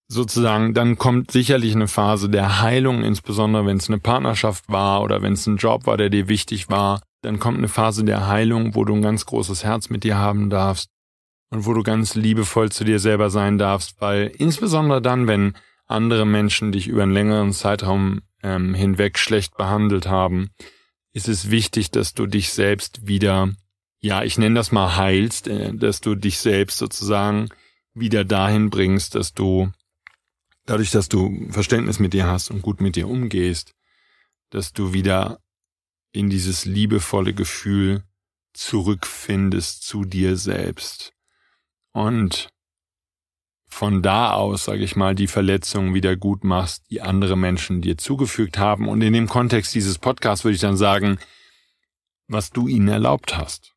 Sozusagen, 0.08 0.74
dann 0.74 0.98
kommt 0.98 1.30
sicherlich 1.30 1.74
eine 1.74 1.88
Phase 1.88 2.28
der 2.28 2.60
Heilung, 2.60 3.04
insbesondere 3.04 3.64
wenn 3.64 3.78
es 3.78 3.88
eine 3.88 3.98
Partnerschaft 3.98 4.68
war 4.68 5.00
oder 5.00 5.22
wenn 5.22 5.32
es 5.32 5.46
ein 5.46 5.56
Job 5.56 5.86
war, 5.86 5.96
der 5.96 6.10
dir 6.10 6.28
wichtig 6.28 6.68
war 6.68 7.00
dann 7.22 7.38
kommt 7.38 7.58
eine 7.58 7.68
Phase 7.68 8.04
der 8.04 8.26
Heilung, 8.26 8.74
wo 8.74 8.84
du 8.84 8.94
ein 8.94 9.02
ganz 9.02 9.24
großes 9.26 9.64
Herz 9.64 9.88
mit 9.88 10.04
dir 10.04 10.18
haben 10.18 10.50
darfst 10.50 10.90
und 11.50 11.66
wo 11.66 11.72
du 11.72 11.82
ganz 11.82 12.14
liebevoll 12.14 12.70
zu 12.70 12.84
dir 12.84 12.98
selber 12.98 13.30
sein 13.30 13.58
darfst, 13.58 14.00
weil 14.00 14.32
insbesondere 14.36 15.00
dann, 15.00 15.26
wenn 15.26 15.54
andere 15.86 16.26
Menschen 16.26 16.72
dich 16.72 16.88
über 16.88 17.04
einen 17.04 17.12
längeren 17.12 17.52
Zeitraum 17.52 18.22
ähm, 18.42 18.74
hinweg 18.74 19.18
schlecht 19.18 19.56
behandelt 19.56 20.06
haben, 20.06 20.50
ist 21.12 21.28
es 21.28 21.50
wichtig, 21.50 21.90
dass 21.90 22.14
du 22.14 22.26
dich 22.26 22.52
selbst 22.52 23.06
wieder, 23.06 23.52
ja, 24.00 24.22
ich 24.22 24.38
nenne 24.38 24.54
das 24.54 24.72
mal 24.72 24.96
heilst, 24.96 25.48
äh, 25.48 25.74
dass 25.74 26.00
du 26.00 26.14
dich 26.14 26.38
selbst 26.38 26.78
sozusagen 26.78 27.48
wieder 27.94 28.24
dahin 28.24 28.70
bringst, 28.70 29.14
dass 29.14 29.34
du 29.34 29.70
dadurch, 30.64 30.90
dass 30.90 31.08
du 31.08 31.48
Verständnis 31.50 31.98
mit 31.98 32.14
dir 32.14 32.26
hast 32.26 32.50
und 32.50 32.62
gut 32.62 32.80
mit 32.80 32.96
dir 32.96 33.08
umgehst, 33.08 33.74
dass 34.50 34.72
du 34.72 34.92
wieder 34.92 35.41
in 36.12 36.30
dieses 36.30 36.64
liebevolle 36.64 37.34
Gefühl 37.34 38.04
zurückfindest 38.52 39.82
zu 39.82 40.04
dir 40.04 40.36
selbst. 40.36 41.14
Und 41.92 42.50
von 43.66 44.02
da 44.02 44.32
aus, 44.32 44.64
sage 44.64 44.84
ich 44.84 44.96
mal, 44.96 45.14
die 45.14 45.26
Verletzungen 45.26 45.94
wieder 45.94 46.14
gut 46.14 46.44
machst, 46.44 46.90
die 46.90 47.00
andere 47.00 47.36
Menschen 47.36 47.80
dir 47.80 47.96
zugefügt 47.96 48.58
haben. 48.58 48.86
Und 48.86 49.00
in 49.00 49.14
dem 49.14 49.28
Kontext 49.28 49.74
dieses 49.74 49.98
Podcasts 49.98 50.44
würde 50.44 50.54
ich 50.54 50.60
dann 50.60 50.76
sagen, 50.76 51.18
was 52.28 52.50
du 52.50 52.68
ihnen 52.68 52.88
erlaubt 52.88 53.36
hast. 53.36 53.72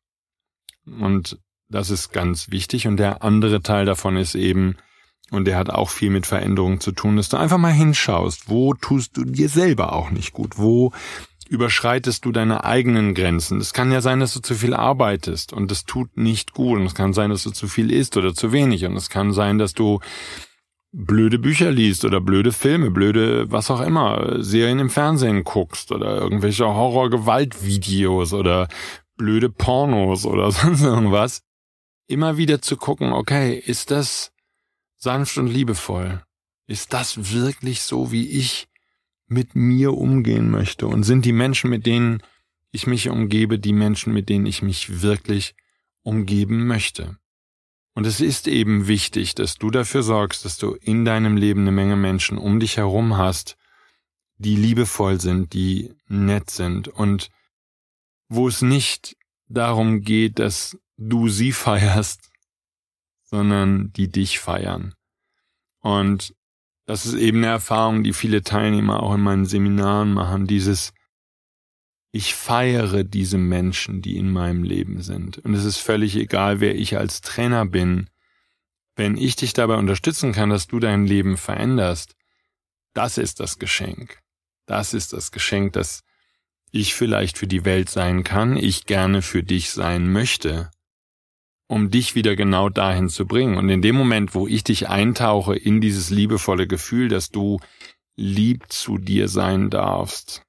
Und 0.84 1.38
das 1.68 1.90
ist 1.90 2.12
ganz 2.12 2.50
wichtig. 2.50 2.86
Und 2.86 2.98
der 2.98 3.22
andere 3.22 3.62
Teil 3.62 3.86
davon 3.86 4.18
ist 4.18 4.34
eben, 4.34 4.76
und 5.30 5.46
der 5.46 5.56
hat 5.56 5.70
auch 5.70 5.88
viel 5.88 6.10
mit 6.10 6.26
Veränderungen 6.26 6.80
zu 6.80 6.92
tun, 6.92 7.16
dass 7.16 7.30
du 7.30 7.38
einfach 7.38 7.58
mal 7.58 7.72
hinschaust, 7.72 8.48
wo 8.48 8.74
tust 8.74 9.16
du 9.16 9.24
dir 9.24 9.48
selber 9.48 9.94
auch 9.94 10.10
nicht 10.10 10.32
gut, 10.32 10.58
wo 10.58 10.92
überschreitest 11.48 12.24
du 12.24 12.32
deine 12.32 12.64
eigenen 12.64 13.14
Grenzen. 13.14 13.60
Es 13.60 13.72
kann 13.72 13.92
ja 13.92 14.00
sein, 14.00 14.20
dass 14.20 14.34
du 14.34 14.40
zu 14.40 14.54
viel 14.54 14.74
arbeitest 14.74 15.52
und 15.52 15.70
das 15.70 15.84
tut 15.84 16.16
nicht 16.16 16.52
gut. 16.52 16.78
Und 16.78 16.86
es 16.86 16.94
kann 16.94 17.12
sein, 17.12 17.30
dass 17.30 17.42
du 17.44 17.50
zu 17.50 17.68
viel 17.68 17.92
isst 17.92 18.16
oder 18.16 18.34
zu 18.34 18.52
wenig. 18.52 18.84
Und 18.84 18.96
es 18.96 19.10
kann 19.10 19.32
sein, 19.32 19.58
dass 19.58 19.74
du 19.74 20.00
blöde 20.92 21.38
Bücher 21.38 21.70
liest 21.70 22.04
oder 22.04 22.20
blöde 22.20 22.52
Filme, 22.52 22.90
blöde 22.90 23.50
was 23.50 23.70
auch 23.70 23.80
immer, 23.80 24.42
Serien 24.42 24.78
im 24.78 24.90
Fernsehen 24.90 25.44
guckst 25.44 25.92
oder 25.92 26.16
irgendwelche 26.16 26.66
Horror-Gewalt-Videos 26.66 28.32
oder 28.32 28.68
blöde 29.16 29.50
Pornos 29.50 30.24
oder 30.24 30.50
sonst 30.52 30.82
irgendwas. 30.82 31.42
Immer 32.08 32.36
wieder 32.36 32.62
zu 32.62 32.76
gucken, 32.76 33.12
okay, 33.12 33.58
ist 33.58 33.90
das 33.90 34.32
sanft 34.96 35.38
und 35.38 35.48
liebevoll? 35.48 36.22
Ist 36.66 36.92
das 36.92 37.32
wirklich 37.32 37.82
so, 37.82 38.10
wie 38.10 38.28
ich 38.28 38.68
mit 39.26 39.54
mir 39.54 39.94
umgehen 39.94 40.50
möchte? 40.50 40.86
Und 40.86 41.02
sind 41.02 41.24
die 41.24 41.32
Menschen, 41.32 41.70
mit 41.70 41.86
denen 41.86 42.22
ich 42.70 42.86
mich 42.86 43.08
umgebe, 43.08 43.58
die 43.58 43.72
Menschen, 43.72 44.12
mit 44.12 44.28
denen 44.28 44.46
ich 44.46 44.62
mich 44.62 45.02
wirklich 45.02 45.54
umgeben 46.02 46.66
möchte? 46.66 47.18
Und 47.94 48.06
es 48.06 48.20
ist 48.20 48.46
eben 48.46 48.88
wichtig, 48.88 49.34
dass 49.34 49.56
du 49.56 49.70
dafür 49.70 50.02
sorgst, 50.02 50.44
dass 50.44 50.58
du 50.58 50.74
in 50.74 51.06
deinem 51.06 51.38
Leben 51.38 51.62
eine 51.62 51.72
Menge 51.72 51.96
Menschen 51.96 52.36
um 52.36 52.60
dich 52.60 52.76
herum 52.76 53.16
hast, 53.16 53.56
die 54.36 54.54
liebevoll 54.54 55.18
sind, 55.18 55.54
die 55.54 55.94
nett 56.06 56.50
sind 56.50 56.88
und 56.88 57.30
wo 58.28 58.48
es 58.48 58.60
nicht 58.60 59.16
darum 59.48 60.02
geht, 60.02 60.38
dass 60.38 60.76
du 60.98 61.28
sie 61.28 61.52
feierst, 61.52 62.30
sondern 63.22 63.92
die 63.94 64.08
dich 64.08 64.38
feiern. 64.38 64.94
Und 65.80 66.34
das 66.86 67.04
ist 67.04 67.14
eben 67.14 67.38
eine 67.38 67.48
Erfahrung, 67.48 68.04
die 68.04 68.12
viele 68.12 68.42
Teilnehmer 68.42 69.02
auch 69.02 69.14
in 69.14 69.20
meinen 69.20 69.44
Seminaren 69.44 70.12
machen, 70.12 70.46
dieses 70.46 70.92
ich 72.12 72.34
feiere 72.34 73.04
diese 73.04 73.36
Menschen, 73.36 74.00
die 74.00 74.16
in 74.16 74.32
meinem 74.32 74.62
Leben 74.62 75.02
sind. 75.02 75.38
Und 75.38 75.52
es 75.52 75.64
ist 75.64 75.78
völlig 75.78 76.16
egal, 76.16 76.60
wer 76.60 76.74
ich 76.74 76.96
als 76.96 77.20
Trainer 77.20 77.66
bin. 77.66 78.08
Wenn 78.94 79.18
ich 79.18 79.36
dich 79.36 79.52
dabei 79.52 79.74
unterstützen 79.74 80.32
kann, 80.32 80.48
dass 80.48 80.66
du 80.66 80.80
dein 80.80 81.06
Leben 81.06 81.36
veränderst, 81.36 82.16
das 82.94 83.18
ist 83.18 83.40
das 83.40 83.58
Geschenk. 83.58 84.20
Das 84.64 84.94
ist 84.94 85.12
das 85.12 85.30
Geschenk, 85.30 85.74
das 85.74 86.04
ich 86.70 86.94
vielleicht 86.94 87.36
für 87.36 87.46
die 87.46 87.66
Welt 87.66 87.90
sein 87.90 88.24
kann, 88.24 88.56
ich 88.56 88.86
gerne 88.86 89.20
für 89.20 89.42
dich 89.42 89.70
sein 89.70 90.10
möchte 90.10 90.70
um 91.68 91.90
dich 91.90 92.14
wieder 92.14 92.36
genau 92.36 92.68
dahin 92.68 93.08
zu 93.08 93.26
bringen. 93.26 93.56
Und 93.56 93.68
in 93.68 93.82
dem 93.82 93.96
Moment, 93.96 94.34
wo 94.34 94.46
ich 94.46 94.64
dich 94.64 94.88
eintauche 94.88 95.56
in 95.56 95.80
dieses 95.80 96.10
liebevolle 96.10 96.66
Gefühl, 96.66 97.08
dass 97.08 97.30
du 97.30 97.58
lieb 98.16 98.64
zu 98.68 98.98
dir 98.98 99.28
sein 99.28 99.70
darfst, 99.70 100.42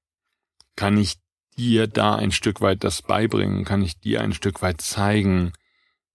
kann 0.75 0.97
ich 0.97 1.15
dir 1.58 1.88
da 1.88 2.15
ein 2.15 2.32
Stück 2.32 2.62
weit 2.62 2.84
das 2.84 3.01
beibringen, 3.01 3.65
kann 3.65 3.82
ich 3.82 3.99
dir 3.99 4.21
ein 4.21 4.34
Stück 4.34 4.62
weit 4.62 4.80
zeigen, 4.80 5.53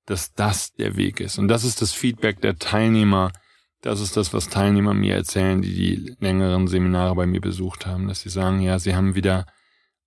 dass 0.07 0.33
das 0.35 0.73
der 0.75 0.97
Weg 0.97 1.21
ist. 1.21 1.39
Und 1.39 1.49
das 1.49 1.65
ist 1.65 1.83
das 1.83 1.93
Feedback 1.93 2.41
der 2.41 2.59
Teilnehmer. 2.59 3.33
Das 3.81 4.01
ist 4.01 4.17
das, 4.17 4.33
was 4.33 4.49
Teilnehmer 4.49 4.95
mir 4.95 5.17
erzählen, 5.17 5.61
die 5.63 5.75
die 5.75 6.17
längeren 6.21 6.69
Seminare 6.69 7.17
bei 7.17 7.27
mir 7.27 7.41
besucht 7.41 7.87
haben, 7.87 8.07
dass 8.07 8.21
sie 8.21 8.31
sagen, 8.31 8.61
ja, 8.61 8.79
sie 8.79 8.95
haben 8.95 9.17
wieder 9.17 9.47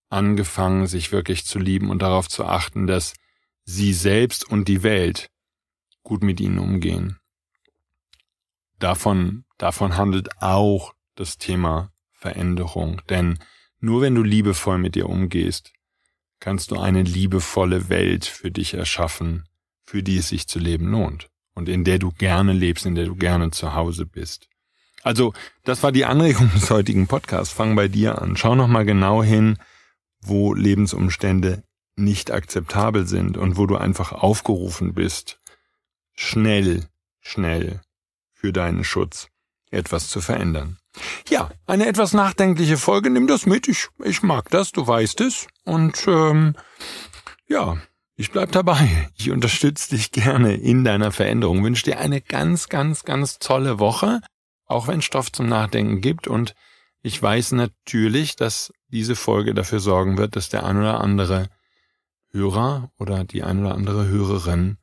angefangen, 0.09 0.87
sich 0.87 1.11
wirklich 1.11 1.45
zu 1.45 1.59
lieben 1.59 1.89
und 1.89 2.01
darauf 2.01 2.29
zu 2.29 2.45
achten, 2.45 2.87
dass 2.87 3.13
sie 3.65 3.93
selbst 3.93 4.47
und 4.47 4.67
die 4.67 4.83
Welt 4.83 5.29
gut 6.03 6.23
mit 6.23 6.39
ihnen 6.39 6.59
umgehen. 6.59 7.17
Davon, 8.79 9.45
davon 9.57 9.97
handelt 9.97 10.41
auch 10.41 10.93
das 11.15 11.37
Thema 11.37 11.91
Veränderung. 12.11 13.01
Denn 13.09 13.39
nur 13.79 14.01
wenn 14.01 14.15
du 14.15 14.23
liebevoll 14.23 14.77
mit 14.77 14.95
dir 14.95 15.09
umgehst, 15.09 15.73
kannst 16.39 16.71
du 16.71 16.79
eine 16.79 17.01
liebevolle 17.01 17.89
Welt 17.89 18.25
für 18.25 18.51
dich 18.51 18.73
erschaffen, 18.73 19.47
für 19.83 20.03
die 20.03 20.17
es 20.17 20.29
sich 20.29 20.47
zu 20.47 20.59
leben 20.59 20.87
lohnt 20.91 21.29
und 21.53 21.69
in 21.69 21.83
der 21.83 21.99
du 21.99 22.11
gerne 22.11 22.53
lebst, 22.53 22.85
in 22.85 22.95
der 22.95 23.05
du 23.05 23.15
gerne 23.15 23.51
zu 23.51 23.73
Hause 23.73 24.05
bist. 24.05 24.47
Also, 25.03 25.33
das 25.63 25.83
war 25.83 25.91
die 25.91 26.05
Anregung 26.05 26.51
des 26.55 26.69
heutigen 26.69 27.07
Podcasts. 27.07 27.53
Fang 27.53 27.75
bei 27.75 27.87
dir 27.87 28.21
an. 28.21 28.35
Schau 28.37 28.55
nochmal 28.55 28.85
genau 28.85 29.23
hin, 29.23 29.57
wo 30.21 30.53
Lebensumstände 30.53 31.63
nicht 31.95 32.31
akzeptabel 32.31 33.07
sind 33.07 33.37
und 33.37 33.57
wo 33.57 33.65
du 33.65 33.77
einfach 33.77 34.11
aufgerufen 34.11 34.93
bist, 34.93 35.39
schnell, 36.13 36.87
schnell 37.19 37.81
für 38.33 38.51
deinen 38.51 38.83
Schutz 38.83 39.29
etwas 39.71 40.09
zu 40.09 40.21
verändern. 40.21 40.77
Ja, 41.27 41.51
eine 41.65 41.87
etwas 41.87 42.13
nachdenkliche 42.13 42.77
Folge, 42.77 43.09
nimm 43.09 43.27
das 43.27 43.45
mit, 43.45 43.67
ich, 43.67 43.89
ich 44.03 44.23
mag 44.23 44.49
das, 44.49 44.71
du 44.71 44.87
weißt 44.87 45.21
es. 45.21 45.47
Und 45.63 46.05
ähm, 46.07 46.55
ja, 47.47 47.77
ich 48.15 48.31
bleib 48.31 48.51
dabei. 48.53 49.09
Ich 49.17 49.31
unterstütze 49.31 49.95
dich 49.95 50.11
gerne 50.11 50.55
in 50.55 50.85
deiner 50.85 51.11
Veränderung. 51.11 51.63
Wünsche 51.63 51.83
dir 51.83 51.99
eine 51.99 52.21
ganz, 52.21 52.69
ganz, 52.69 53.03
ganz 53.03 53.39
tolle 53.39 53.79
Woche, 53.79 54.21
auch 54.65 54.87
wenn 54.87 55.01
Stoff 55.01 55.31
zum 55.31 55.47
Nachdenken 55.47 55.99
gibt. 55.99 56.27
Und 56.27 56.55
ich 57.01 57.21
weiß 57.21 57.51
natürlich, 57.51 58.37
dass 58.37 58.71
diese 58.87 59.17
Folge 59.17 59.53
dafür 59.53 59.79
sorgen 59.79 60.17
wird, 60.17 60.37
dass 60.37 60.47
der 60.47 60.65
ein 60.65 60.77
oder 60.77 61.01
andere 61.01 61.49
Hörer 62.35 62.91
oder 62.99 63.23
die 63.23 63.43
ein 63.43 63.61
oder 63.61 63.73
andere 63.73 64.07
Hörerin 64.07 64.77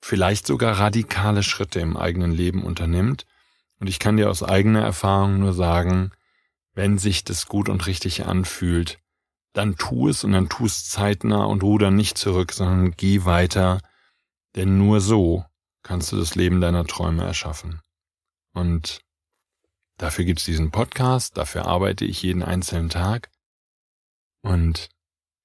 vielleicht 0.00 0.46
sogar 0.46 0.78
radikale 0.78 1.42
Schritte 1.42 1.80
im 1.80 1.96
eigenen 1.96 2.32
Leben 2.32 2.64
unternimmt. 2.64 3.26
Und 3.78 3.88
ich 3.88 3.98
kann 3.98 4.16
dir 4.16 4.30
aus 4.30 4.42
eigener 4.42 4.82
Erfahrung 4.82 5.38
nur 5.38 5.52
sagen, 5.52 6.12
wenn 6.74 6.98
sich 6.98 7.24
das 7.24 7.46
gut 7.46 7.68
und 7.68 7.86
richtig 7.86 8.24
anfühlt, 8.24 8.98
dann 9.52 9.76
tu 9.76 10.08
es 10.08 10.24
und 10.24 10.32
dann 10.32 10.48
tu 10.48 10.66
es 10.66 10.88
zeitnah 10.88 11.44
und 11.44 11.62
ruder 11.62 11.90
nicht 11.90 12.16
zurück, 12.18 12.52
sondern 12.52 12.92
geh 12.92 13.24
weiter, 13.24 13.80
denn 14.54 14.78
nur 14.78 15.00
so 15.00 15.44
kannst 15.82 16.12
du 16.12 16.16
das 16.16 16.34
Leben 16.34 16.60
deiner 16.60 16.86
Träume 16.86 17.24
erschaffen. 17.24 17.80
Und 18.52 19.00
dafür 19.98 20.24
gibt's 20.24 20.44
diesen 20.44 20.70
Podcast, 20.70 21.36
dafür 21.36 21.66
arbeite 21.66 22.04
ich 22.04 22.22
jeden 22.22 22.42
einzelnen 22.42 22.88
Tag. 22.88 23.30
Und 24.42 24.88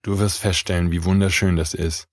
Du 0.03 0.17
wirst 0.17 0.39
feststellen, 0.39 0.91
wie 0.91 1.03
wunderschön 1.03 1.55
das 1.55 1.73
ist, 1.73 2.07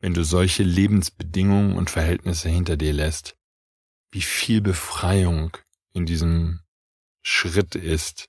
wenn 0.00 0.14
du 0.14 0.24
solche 0.24 0.62
Lebensbedingungen 0.62 1.76
und 1.76 1.90
Verhältnisse 1.90 2.48
hinter 2.48 2.76
dir 2.76 2.92
lässt, 2.92 3.36
wie 4.10 4.22
viel 4.22 4.60
Befreiung 4.60 5.56
in 5.92 6.06
diesem 6.06 6.60
Schritt 7.22 7.74
ist, 7.74 8.28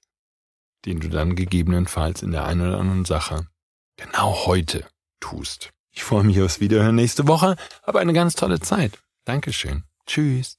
den 0.85 0.99
du 0.99 1.09
dann 1.09 1.35
gegebenenfalls 1.35 2.21
in 2.21 2.31
der 2.31 2.45
einen 2.45 2.61
oder 2.61 2.79
anderen 2.79 3.05
Sache 3.05 3.47
genau 3.95 4.45
heute 4.45 4.85
tust. 5.19 5.71
Ich 5.91 6.03
freue 6.03 6.23
mich 6.23 6.41
aufs 6.41 6.59
Wiederhören 6.59 6.95
nächste 6.95 7.27
Woche, 7.27 7.55
aber 7.83 7.99
eine 7.99 8.13
ganz 8.13 8.35
tolle 8.35 8.59
Zeit. 8.59 8.99
Dankeschön. 9.25 9.83
Tschüss. 10.05 10.57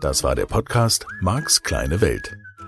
Das 0.00 0.22
war 0.22 0.34
der 0.36 0.46
Podcast 0.46 1.06
Marks 1.20 1.62
kleine 1.62 2.00
Welt. 2.00 2.36